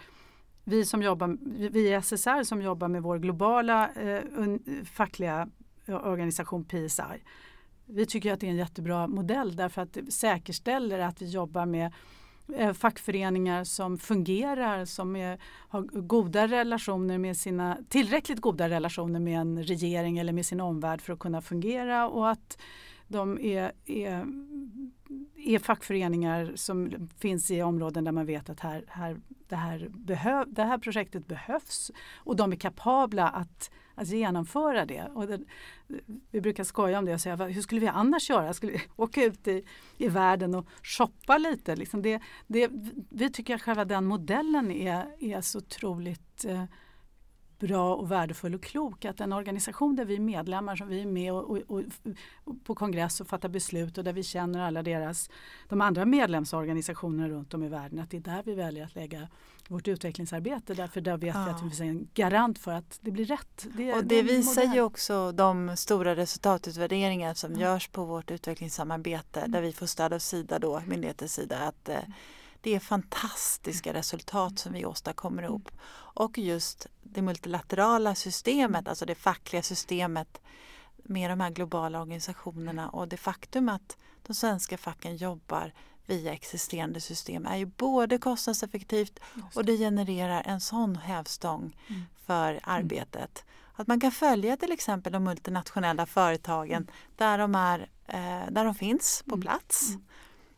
vi 0.71 0.85
som 0.85 1.03
jobbar, 1.03 1.37
vi 1.71 1.95
i 1.95 2.03
SSR 2.03 2.43
som 2.43 2.63
jobbar 2.63 2.89
med 2.89 3.03
vår 3.03 3.19
globala 3.19 3.91
eh, 3.91 4.21
fackliga 4.85 5.49
eh, 5.87 6.07
organisation 6.07 6.65
PSI. 6.65 7.23
Vi 7.87 8.07
tycker 8.07 8.33
att 8.33 8.41
det 8.41 8.47
är 8.47 8.51
en 8.51 8.57
jättebra 8.57 9.07
modell 9.07 9.57
därför 9.57 9.83
att 9.83 9.93
det 9.93 10.13
säkerställer 10.13 10.99
att 10.99 11.23
vi 11.23 11.27
jobbar 11.27 11.67
med 11.67 11.93
eh, 12.57 12.73
fackföreningar 12.73 13.65
som 13.65 13.99
fungerar, 13.99 14.85
som 14.85 15.17
är, 15.17 15.39
har 15.69 15.83
goda 15.83 16.47
relationer 16.47 17.19
med 17.19 17.37
sina, 17.37 17.79
tillräckligt 17.89 18.41
goda 18.41 18.69
relationer 18.69 19.21
med 19.21 19.41
en 19.41 19.63
regering 19.63 20.19
eller 20.19 20.33
med 20.33 20.47
sin 20.47 20.61
omvärld 20.61 21.01
för 21.01 21.13
att 21.13 21.19
kunna 21.19 21.43
fungera 21.43 22.09
och 22.09 22.31
att 22.31 22.59
de 23.09 23.39
är, 23.41 23.73
är, 23.87 24.27
är 25.37 25.59
fackföreningar 25.59 26.53
som 26.55 27.09
finns 27.19 27.51
i 27.51 27.63
områden 27.63 28.05
där 28.05 28.13
man 28.13 28.27
vet 28.27 28.51
att 28.51 28.61
här, 28.61 28.85
här, 28.89 29.21
det, 29.49 29.57
här 29.57 29.89
behöv, 29.89 30.53
det 30.53 30.63
här 30.63 30.79
projektet 30.79 31.27
behövs 31.27 31.91
och 32.17 32.37
de 32.37 32.53
är 32.53 32.57
kapabla 32.57 33.29
att, 33.29 33.71
att 33.95 34.09
genomföra 34.09 34.87
det. 34.87 35.11
Och 35.15 35.27
det, 35.27 35.41
vi 36.31 36.41
brukar 36.41 36.65
skoja 36.65 36.99
om 36.99 37.05
det 37.05 37.15
och 37.15 37.21
säga 37.21 37.37
hur 37.37 37.63
skulle 37.63 37.81
vi 37.81 37.89
annars 37.89 38.31
göra? 38.31 38.53
Skulle 38.53 38.73
vi 38.73 38.81
åka 38.97 39.25
ut 39.25 39.49
i, 39.49 39.65
i 39.99 40.09
världen 40.09 40.55
och 40.55 40.67
shoppa 40.83 41.39
lite? 41.39 41.77
Liksom 41.77 42.03
det, 42.03 42.23
det, 42.47 42.71
vi 43.11 43.31
tycker 43.31 43.55
att 43.55 43.63
själva 43.63 43.85
den 43.85 44.05
modellen 44.05 44.71
är, 44.71 45.07
är 45.21 45.41
så 45.41 45.59
otroligt 45.59 46.45
eh, 46.45 46.65
bra 47.61 47.95
och 47.95 48.11
värdefull 48.11 48.55
och 48.55 48.63
klok. 48.63 49.05
Att 49.05 49.21
en 49.21 49.33
organisation 49.33 49.97
där 49.97 50.05
vi 50.05 50.15
är 50.15 50.21
medlemmar, 50.21 50.77
som 50.77 50.89
vi 50.89 51.01
är 51.01 51.07
med 51.07 51.33
och, 51.33 51.51
och, 51.51 51.83
och, 52.45 52.65
på 52.65 52.75
kongress 52.75 53.21
och 53.21 53.27
fattar 53.27 53.49
beslut 53.49 53.99
och 53.99 54.05
där 54.05 54.13
vi 54.13 54.23
känner 54.23 54.61
alla 54.61 54.83
deras, 54.83 55.31
de 55.69 55.81
andra 55.81 56.05
medlemsorganisationerna 56.05 57.29
runt 57.29 57.55
om 57.55 57.63
i 57.63 57.69
världen, 57.69 57.99
att 57.99 58.11
det 58.11 58.17
är 58.17 58.21
där 58.21 58.43
vi 58.47 58.55
väljer 58.55 58.85
att 58.85 58.95
lägga 58.95 59.29
vårt 59.69 59.89
utvecklingsarbete. 59.89 60.75
Därför 60.75 61.01
där 61.01 61.17
vet 61.17 61.35
ja. 61.35 61.45
vi 61.45 61.51
att 61.51 61.57
vi 61.57 61.61
finns 61.61 61.81
en 61.81 62.09
garant 62.15 62.59
för 62.59 62.73
att 62.73 62.99
det 63.01 63.11
blir 63.11 63.25
rätt. 63.25 63.67
Det, 63.77 63.95
och 63.95 64.05
det 64.05 64.23
visar 64.23 64.75
ju 64.75 64.81
också 64.81 65.33
de 65.33 65.77
stora 65.77 66.17
resultatutvärderingar 66.17 67.35
som 67.35 67.51
mm. 67.51 67.63
görs 67.63 67.89
på 67.89 68.05
vårt 68.05 68.31
utvecklingssamarbete 68.31 69.41
mm. 69.41 69.53
där 69.53 69.63
vi 69.63 69.73
får 69.73 69.87
stöd 69.87 70.13
av 70.13 70.19
Sida 70.19 70.59
då, 70.59 70.83
myndighetens 70.87 71.35
sida, 71.35 71.59
att 71.59 71.89
eh, 71.89 71.99
det 72.61 72.75
är 72.75 72.81
fantastiska 72.81 73.95
resultat 73.95 74.59
som 74.59 74.73
vi 74.73 74.85
åstadkommer 74.85 75.43
ihop. 75.43 75.71
Och 76.15 76.39
just 76.39 76.87
det 77.03 77.23
multilaterala 77.23 78.15
systemet, 78.15 78.89
alltså 78.89 79.07
det 79.07 79.15
fackliga 79.15 79.63
systemet 79.63 80.41
med 80.97 81.31
de 81.31 81.41
här 81.41 81.51
globala 81.51 82.01
organisationerna 82.01 82.89
och 82.89 83.09
det 83.09 83.17
faktum 83.17 83.69
att 83.69 83.97
de 84.27 84.35
svenska 84.35 84.79
facken 84.79 85.17
jobbar 85.17 85.73
via 86.07 86.33
existerande 86.33 87.01
system 87.01 87.47
är 87.47 87.57
ju 87.57 87.67
både 87.67 88.19
kostnadseffektivt 88.19 89.21
och 89.55 89.65
det 89.65 89.77
genererar 89.77 90.43
en 90.47 90.61
sån 90.61 90.97
hävstång 90.97 91.77
mm. 91.89 92.03
för 92.27 92.51
mm. 92.51 92.63
arbetet. 92.65 93.45
Att 93.75 93.87
man 93.87 94.01
kan 94.01 94.13
följa 94.13 94.57
till 94.57 94.73
exempel 94.73 95.13
de 95.13 95.25
multinationella 95.25 96.07
företagen 96.07 96.91
där, 97.17 97.39
de 97.39 97.55
är, 97.55 97.89
eh, 98.07 98.51
där 98.51 98.65
de 98.65 98.75
finns 98.75 99.23
på 99.27 99.35
mm. 99.35 99.43
plats 99.43 99.89
mm 99.89 100.03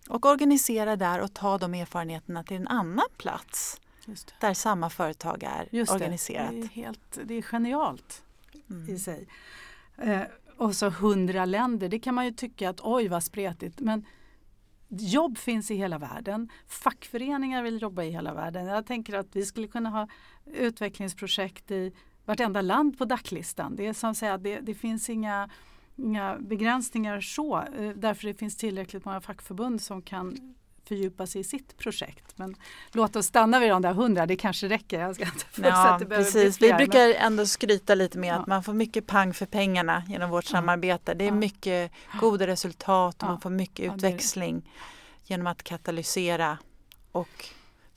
och 0.08 0.26
organisera 0.26 0.96
där 0.96 1.20
och 1.20 1.34
ta 1.34 1.58
de 1.58 1.74
erfarenheterna 1.74 2.44
till 2.44 2.56
en 2.56 2.68
annan 2.68 3.06
plats 3.16 3.80
där 4.40 4.54
samma 4.54 4.90
företag 4.90 5.42
är 5.42 5.68
Just 5.70 5.92
organiserat. 5.92 6.50
Det, 6.50 6.60
är, 6.60 6.68
helt, 6.68 7.18
det 7.24 7.34
är 7.34 7.42
genialt 7.42 8.22
mm. 8.70 8.94
i 8.94 8.98
sig. 8.98 9.28
Eh, 9.96 10.22
och 10.56 10.76
så 10.76 10.88
hundra 10.88 11.44
länder, 11.44 11.88
det 11.88 11.98
kan 11.98 12.14
man 12.14 12.24
ju 12.24 12.30
tycka 12.30 12.70
att 12.70 12.80
oj 12.80 13.08
vad 13.08 13.24
spretigt 13.24 13.80
men 13.80 14.06
jobb 14.88 15.38
finns 15.38 15.70
i 15.70 15.74
hela 15.74 15.98
världen. 15.98 16.48
Fackföreningar 16.66 17.62
vill 17.62 17.82
jobba 17.82 18.02
i 18.02 18.10
hela 18.10 18.34
världen. 18.34 18.66
Jag 18.66 18.86
tänker 18.86 19.14
att 19.14 19.36
vi 19.36 19.44
skulle 19.44 19.68
kunna 19.68 19.90
ha 19.90 20.08
utvecklingsprojekt 20.46 21.70
i 21.70 21.92
vartenda 22.24 22.60
land 22.60 22.98
på 22.98 23.04
DAC-listan. 23.04 23.76
Det 23.76 23.86
är 23.86 23.92
som 23.92 24.14
säga, 24.14 24.38
det, 24.38 24.60
det 24.60 24.74
finns 24.74 25.10
inga 25.10 25.50
inga 25.96 26.38
begränsningar 26.38 27.20
så 27.20 27.58
eh, 27.58 27.90
därför 27.96 28.28
det 28.28 28.34
finns 28.34 28.56
tillräckligt 28.56 29.04
många 29.04 29.20
fackförbund 29.20 29.80
som 29.80 30.02
kan 30.02 30.54
fördjupa 30.88 31.26
sig 31.26 31.40
i 31.40 31.44
sitt 31.44 31.76
projekt. 31.78 32.24
Men 32.36 32.56
låt 32.92 33.16
oss 33.16 33.26
stanna 33.26 33.60
vid 33.60 33.70
de 33.70 33.82
där 33.82 33.92
hundra, 33.92 34.26
det 34.26 34.36
kanske 34.36 34.68
räcker. 34.68 35.00
Jag 35.00 35.14
ska 35.14 35.24
inte 35.24 35.46
ja, 35.68 36.00
precis. 36.08 36.62
Vi 36.62 36.72
brukar 36.72 37.14
ändå 37.14 37.46
skryta 37.46 37.94
lite 37.94 38.18
med 38.18 38.30
ja. 38.30 38.34
att 38.34 38.46
man 38.46 38.62
får 38.62 38.72
mycket 38.72 39.06
pang 39.06 39.34
för 39.34 39.46
pengarna 39.46 40.02
genom 40.08 40.30
vårt 40.30 40.44
ja. 40.44 40.50
samarbete. 40.50 41.14
Det 41.14 41.26
är 41.26 41.32
mycket 41.32 41.92
goda 42.20 42.46
resultat 42.46 43.22
och 43.22 43.28
man 43.28 43.40
får 43.40 43.50
mycket 43.50 43.94
utväxling 43.94 44.70
genom 45.24 45.46
att 45.46 45.62
katalysera 45.62 46.58
och 47.12 47.48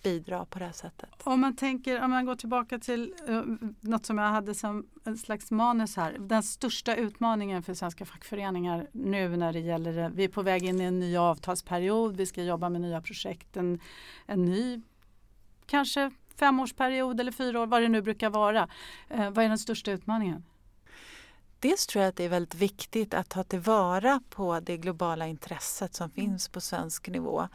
bidra 0.06 0.46
på 0.46 0.60
det 0.60 0.66
här 0.66 0.72
sättet. 0.72 1.10
Om 1.24 1.42
man 1.42 1.56
tänker, 1.56 2.04
om 2.04 2.12
man 2.12 2.26
går 2.26 2.36
tillbaka 2.36 2.80
till 2.80 3.14
uh, 3.30 3.44
något 3.82 4.06
som 4.06 4.18
jag 4.18 4.30
hade 4.30 4.56
som 4.56 4.88
en 5.04 5.18
slags 5.18 5.52
manus 5.52 5.96
här. 5.96 6.18
Den 6.20 6.44
största 6.44 6.96
utmaningen 6.96 7.64
för 7.64 7.74
svenska 7.74 8.06
fackföreningar 8.06 8.88
nu 8.92 9.38
när 9.38 9.54
det 9.54 9.60
gäller, 9.60 10.10
vi 10.10 10.24
är 10.24 10.28
på 10.28 10.42
väg 10.42 10.64
in 10.64 10.82
i 10.82 10.84
en 10.84 11.00
ny 11.00 11.18
avtalsperiod, 11.18 12.18
vi 12.18 12.26
ska 12.26 12.44
jobba 12.44 12.70
med 12.70 12.82
nya 12.82 13.02
projekt, 13.02 13.58
en, 13.58 13.80
en 14.26 14.46
ny 14.46 14.82
kanske 15.66 16.12
femårsperiod 16.36 17.20
eller 17.20 17.32
fyra 17.32 17.62
år, 17.62 17.68
vad 17.68 17.82
det 17.82 17.90
nu 17.90 18.02
brukar 18.02 18.30
vara. 18.30 18.70
Uh, 19.16 19.30
vad 19.30 19.46
är 19.46 19.50
den 19.50 19.60
största 19.60 19.92
utmaningen? 19.92 20.44
Dels 21.60 21.88
tror 21.88 22.02
jag 22.02 22.10
att 22.10 22.16
det 22.16 22.24
är 22.24 22.30
väldigt 22.30 22.56
viktigt 22.56 23.14
att 23.14 23.30
ta 23.30 23.44
tillvara 23.44 24.22
på 24.30 24.60
det 24.60 24.78
globala 24.78 25.28
intresset 25.28 25.96
som 25.96 26.10
finns 26.10 26.50
på 26.50 26.62
svensk 26.62 27.08
nivå. 27.08 27.48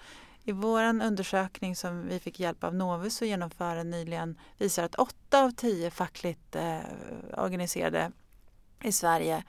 I 0.44 0.53
vår 0.53 0.83
undersökning 0.83 1.76
som 1.76 2.09
vi 2.09 2.20
fick 2.20 2.40
hjälp 2.40 2.64
av 2.64 2.74
Novus 2.74 3.22
att 3.22 3.29
genomföra 3.29 3.83
nyligen 3.83 4.38
visar 4.59 4.85
att 4.85 4.94
8 4.94 5.42
av 5.44 5.50
10 5.50 5.90
fackligt 5.90 6.57
eh, 6.57 6.79
organiserade 7.37 8.12
i 8.83 8.92
Sverige 8.92 9.44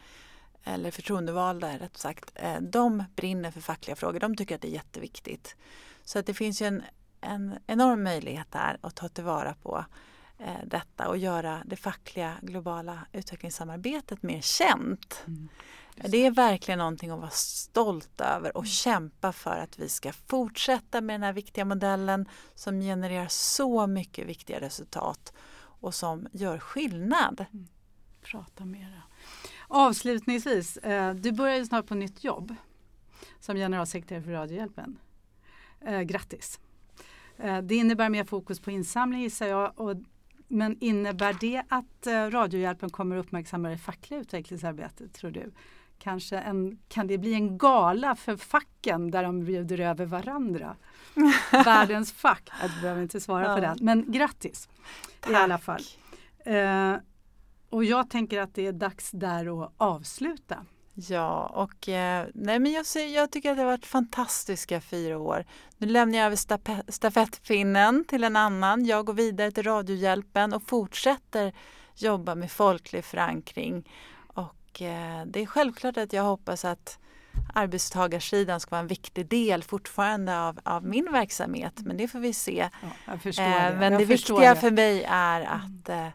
eller 0.63 0.91
förtroendevalda 0.91 1.77
rätt 1.77 1.97
sagt, 1.97 2.31
eh, 2.35 2.61
de 2.61 3.03
brinner 3.15 3.51
för 3.51 3.61
fackliga 3.61 3.95
frågor. 3.95 4.19
De 4.19 4.35
tycker 4.35 4.55
att 4.55 4.61
det 4.61 4.67
är 4.67 4.73
jätteviktigt. 4.73 5.55
Så 6.03 6.19
att 6.19 6.25
det 6.25 6.33
finns 6.33 6.61
ju 6.61 6.65
en, 6.65 6.83
en 7.21 7.55
enorm 7.67 8.03
möjlighet 8.03 8.51
där 8.51 8.77
att 8.81 8.95
ta 8.95 9.09
tillvara 9.09 9.53
på 9.53 9.77
eh, 9.77 9.85
detta 10.65 11.07
och 11.07 11.17
göra 11.17 11.61
det 11.65 11.75
fackliga 11.75 12.35
globala 12.41 12.99
utvecklingssamarbetet 13.11 14.23
mer 14.23 14.41
känt. 14.41 15.23
Mm. 15.27 15.49
Det 15.95 16.25
är 16.25 16.31
verkligen 16.31 16.77
någonting 16.77 17.09
att 17.09 17.19
vara 17.19 17.29
stolt 17.29 18.21
över 18.21 18.57
och 18.57 18.63
mm. 18.63 18.69
kämpa 18.69 19.31
för 19.31 19.57
att 19.57 19.79
vi 19.79 19.89
ska 19.89 20.11
fortsätta 20.13 21.01
med 21.01 21.13
den 21.13 21.23
här 21.23 21.33
viktiga 21.33 21.65
modellen 21.65 22.29
som 22.55 22.79
genererar 22.79 23.27
så 23.29 23.87
mycket 23.87 24.27
viktiga 24.27 24.61
resultat 24.61 25.33
och 25.81 25.95
som 25.95 26.27
gör 26.31 26.59
skillnad. 26.59 27.45
Mm. 27.53 27.67
Prata 28.21 28.65
mera. 28.65 29.01
Avslutningsvis, 29.67 30.77
eh, 30.77 31.13
du 31.13 31.31
börjar 31.31 31.57
ju 31.57 31.65
snart 31.65 31.87
på 31.87 31.95
nytt 31.95 32.23
jobb 32.23 32.55
som 33.39 33.55
generalsekreterare 33.55 34.23
för 34.23 34.31
Radiohjälpen. 34.31 34.97
Eh, 35.81 36.01
grattis! 36.01 36.59
Eh, 37.37 37.61
det 37.61 37.75
innebär 37.75 38.09
mer 38.09 38.23
fokus 38.23 38.59
på 38.59 38.71
insamling 38.71 39.21
gissar 39.21 39.47
jag. 39.47 39.79
Och, 39.79 39.95
men 40.51 40.77
innebär 40.79 41.35
det 41.39 41.63
att 41.69 42.07
Radiohjälpen 42.33 42.89
kommer 42.89 43.17
uppmärksamma 43.17 43.69
det 43.69 43.77
fackliga 43.77 44.19
utvecklingsarbetet 44.19 45.13
tror 45.13 45.31
du? 45.31 45.51
kanske 46.01 46.37
en, 46.37 46.79
kan 46.87 47.07
det 47.07 47.17
bli 47.17 47.33
en 47.33 47.57
gala 47.57 48.15
för 48.15 48.35
facken 48.37 49.11
där 49.11 49.23
de 49.23 49.45
bjuder 49.45 49.79
över 49.79 50.05
varandra? 50.05 50.75
Världens 51.51 52.11
fack. 52.11 52.49
Jag 52.61 52.71
behöver 52.81 53.01
inte 53.01 53.21
svara 53.21 53.47
ja. 53.47 53.55
på 53.55 53.61
det. 53.61 53.75
Men 53.79 54.11
grattis 54.11 54.69
Tack. 55.19 55.31
i 55.31 55.35
alla 55.35 55.57
fall. 55.57 55.81
Eh, 56.45 56.95
och 57.69 57.83
jag 57.83 58.09
tänker 58.09 58.39
att 58.39 58.55
det 58.55 58.67
är 58.67 58.71
dags 58.71 59.11
där 59.11 59.63
att 59.63 59.73
avsluta. 59.77 60.65
Ja, 60.93 61.45
och 61.45 61.89
eh, 61.89 62.27
nej, 62.33 62.59
men 62.59 62.71
jag, 62.71 62.85
ser, 62.85 63.07
jag 63.07 63.31
tycker 63.31 63.51
att 63.51 63.57
det 63.57 63.63
har 63.63 63.71
varit 63.71 63.85
fantastiska 63.85 64.81
fyra 64.81 65.17
år. 65.17 65.45
Nu 65.77 65.87
lämnar 65.87 66.17
jag 66.17 66.25
över 66.25 66.91
stafettpinnen 66.91 68.05
till 68.05 68.23
en 68.23 68.35
annan. 68.35 68.85
Jag 68.85 69.05
går 69.05 69.13
vidare 69.13 69.51
till 69.51 69.63
Radiohjälpen 69.63 70.53
och 70.53 70.63
fortsätter 70.63 71.53
jobba 71.95 72.35
med 72.35 72.51
folklig 72.51 73.05
förankring 73.05 73.83
och 74.71 74.81
eh, 74.81 75.25
det 75.25 75.41
är 75.41 75.45
självklart 75.45 75.97
att 75.97 76.13
jag 76.13 76.23
hoppas 76.23 76.65
att, 76.65 76.97
arbetstagarsidan 77.53 78.59
ska 78.59 78.69
vara 78.69 78.81
en 78.81 78.87
viktig 78.87 79.27
del 79.27 79.63
fortfarande 79.63 80.39
av, 80.39 80.59
av 80.63 80.85
min 80.85 81.11
verksamhet. 81.11 81.73
Men 81.77 81.97
det 81.97 82.07
får 82.07 82.19
vi 82.19 82.33
se. 82.33 82.69
Ja, 83.05 83.17
det. 83.23 83.39
Eh, 83.39 83.79
men 83.79 83.91
jag 83.93 84.01
det 84.01 84.05
viktiga 84.05 84.53
det. 84.53 84.59
för 84.59 84.71
mig 84.71 85.03
är 85.09 85.41
att 85.41 85.89
eh, 85.89 86.07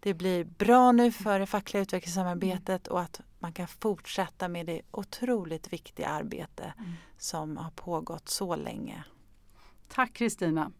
det 0.00 0.14
blir 0.14 0.44
bra 0.44 0.92
nu 0.92 1.12
för 1.12 1.40
det 1.40 1.46
fackliga 1.46 1.82
utvecklingssamarbetet 1.82 2.86
och 2.86 3.00
att 3.00 3.20
man 3.38 3.52
kan 3.52 3.68
fortsätta 3.68 4.48
med 4.48 4.66
det 4.66 4.82
otroligt 4.90 5.72
viktiga 5.72 6.08
arbete 6.08 6.74
mm. 6.78 6.92
som 7.18 7.56
har 7.56 7.70
pågått 7.70 8.28
så 8.28 8.56
länge. 8.56 9.04
Tack 9.88 10.12
Kristina. 10.12 10.72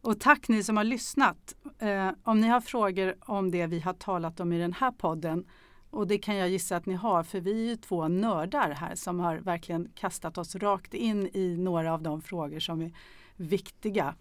Och 0.00 0.20
tack 0.20 0.48
ni 0.48 0.62
som 0.62 0.76
har 0.76 0.84
lyssnat. 0.84 1.54
Eh, 1.78 2.10
om 2.22 2.40
ni 2.40 2.48
har 2.48 2.60
frågor 2.60 3.16
om 3.20 3.50
det 3.50 3.66
vi 3.66 3.80
har 3.80 3.92
talat 3.92 4.40
om 4.40 4.52
i 4.52 4.58
den 4.58 4.72
här 4.72 4.90
podden 4.90 5.46
och 5.90 6.06
det 6.06 6.18
kan 6.18 6.36
jag 6.36 6.48
gissa 6.48 6.76
att 6.76 6.86
ni 6.86 6.94
har 6.94 7.22
för 7.22 7.40
vi 7.40 7.66
är 7.66 7.70
ju 7.70 7.76
två 7.76 8.08
nördar 8.08 8.70
här 8.70 8.94
som 8.94 9.20
har 9.20 9.36
verkligen 9.36 9.88
kastat 9.94 10.38
oss 10.38 10.54
rakt 10.54 10.94
in 10.94 11.30
i 11.32 11.56
några 11.56 11.94
av 11.94 12.02
de 12.02 12.22
frågor 12.22 12.60
som 12.60 12.82
är 12.82 12.92
viktiga 13.36 14.14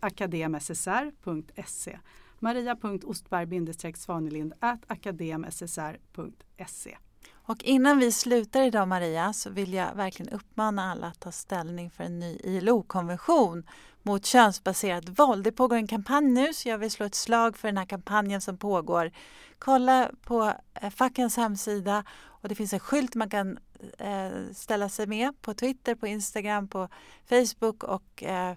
akademssr.se 0.00 1.98
maria.ostberg-svanelind 2.38 4.52
akademssr.se 4.86 6.98
och 7.48 7.64
innan 7.64 7.98
vi 7.98 8.12
slutar 8.12 8.62
idag 8.62 8.88
Maria 8.88 9.32
så 9.32 9.50
vill 9.50 9.74
jag 9.74 9.94
verkligen 9.94 10.32
uppmana 10.32 10.92
alla 10.92 11.06
att 11.06 11.20
ta 11.20 11.32
ställning 11.32 11.90
för 11.90 12.04
en 12.04 12.18
ny 12.18 12.38
ILO-konvention 12.44 13.66
mot 14.02 14.26
könsbaserat 14.26 15.08
våld. 15.08 15.44
Det 15.44 15.52
pågår 15.52 15.76
en 15.76 15.86
kampanj 15.86 16.30
nu 16.30 16.54
så 16.54 16.68
jag 16.68 16.78
vill 16.78 16.90
slå 16.90 17.06
ett 17.06 17.14
slag 17.14 17.56
för 17.56 17.68
den 17.68 17.76
här 17.76 17.86
kampanjen 17.86 18.40
som 18.40 18.58
pågår. 18.58 19.10
Kolla 19.58 20.10
på 20.22 20.52
eh, 20.74 20.90
fackens 20.90 21.36
hemsida 21.36 22.04
och 22.18 22.48
det 22.48 22.54
finns 22.54 22.72
en 22.72 22.80
skylt 22.80 23.14
man 23.14 23.30
kan 23.30 23.58
eh, 23.98 24.30
ställa 24.54 24.88
sig 24.88 25.06
med 25.06 25.42
på 25.42 25.54
Twitter, 25.54 25.94
på 25.94 26.06
Instagram, 26.06 26.68
på 26.68 26.88
Facebook 27.28 27.84
och 27.84 28.22
eh, 28.22 28.54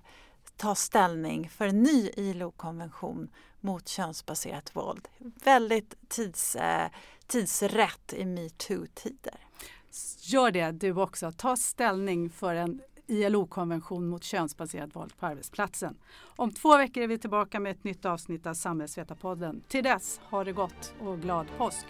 ta 0.57 0.75
ställning 0.75 1.49
för 1.49 1.67
en 1.67 1.83
ny 1.83 2.09
ILO-konvention 2.15 3.29
mot 3.59 3.87
könsbaserat 3.87 4.75
våld. 4.75 5.07
Väldigt 5.43 6.09
tids, 6.09 6.57
tidsrätt 7.31 8.13
i 8.13 8.25
metoo-tider. 8.25 9.37
Gör 10.21 10.51
det 10.51 10.71
du 10.71 10.93
också. 10.93 11.31
Ta 11.31 11.55
ställning 11.55 12.29
för 12.29 12.55
en 12.55 12.81
ILO-konvention 13.07 14.07
mot 14.07 14.23
könsbaserat 14.23 14.95
våld 14.95 15.17
på 15.19 15.25
arbetsplatsen. 15.25 15.97
Om 16.35 16.51
två 16.51 16.77
veckor 16.77 17.03
är 17.03 17.07
vi 17.07 17.17
tillbaka 17.17 17.59
med 17.59 17.71
ett 17.71 17.83
nytt 17.83 18.05
avsnitt 18.05 18.47
av 18.47 18.53
Samhällsvetarpodden. 18.53 19.63
Till 19.67 19.83
dess, 19.83 20.19
ha 20.23 20.43
det 20.43 20.53
gott 20.53 20.93
och 20.99 21.21
glad 21.21 21.47
påsk! 21.57 21.85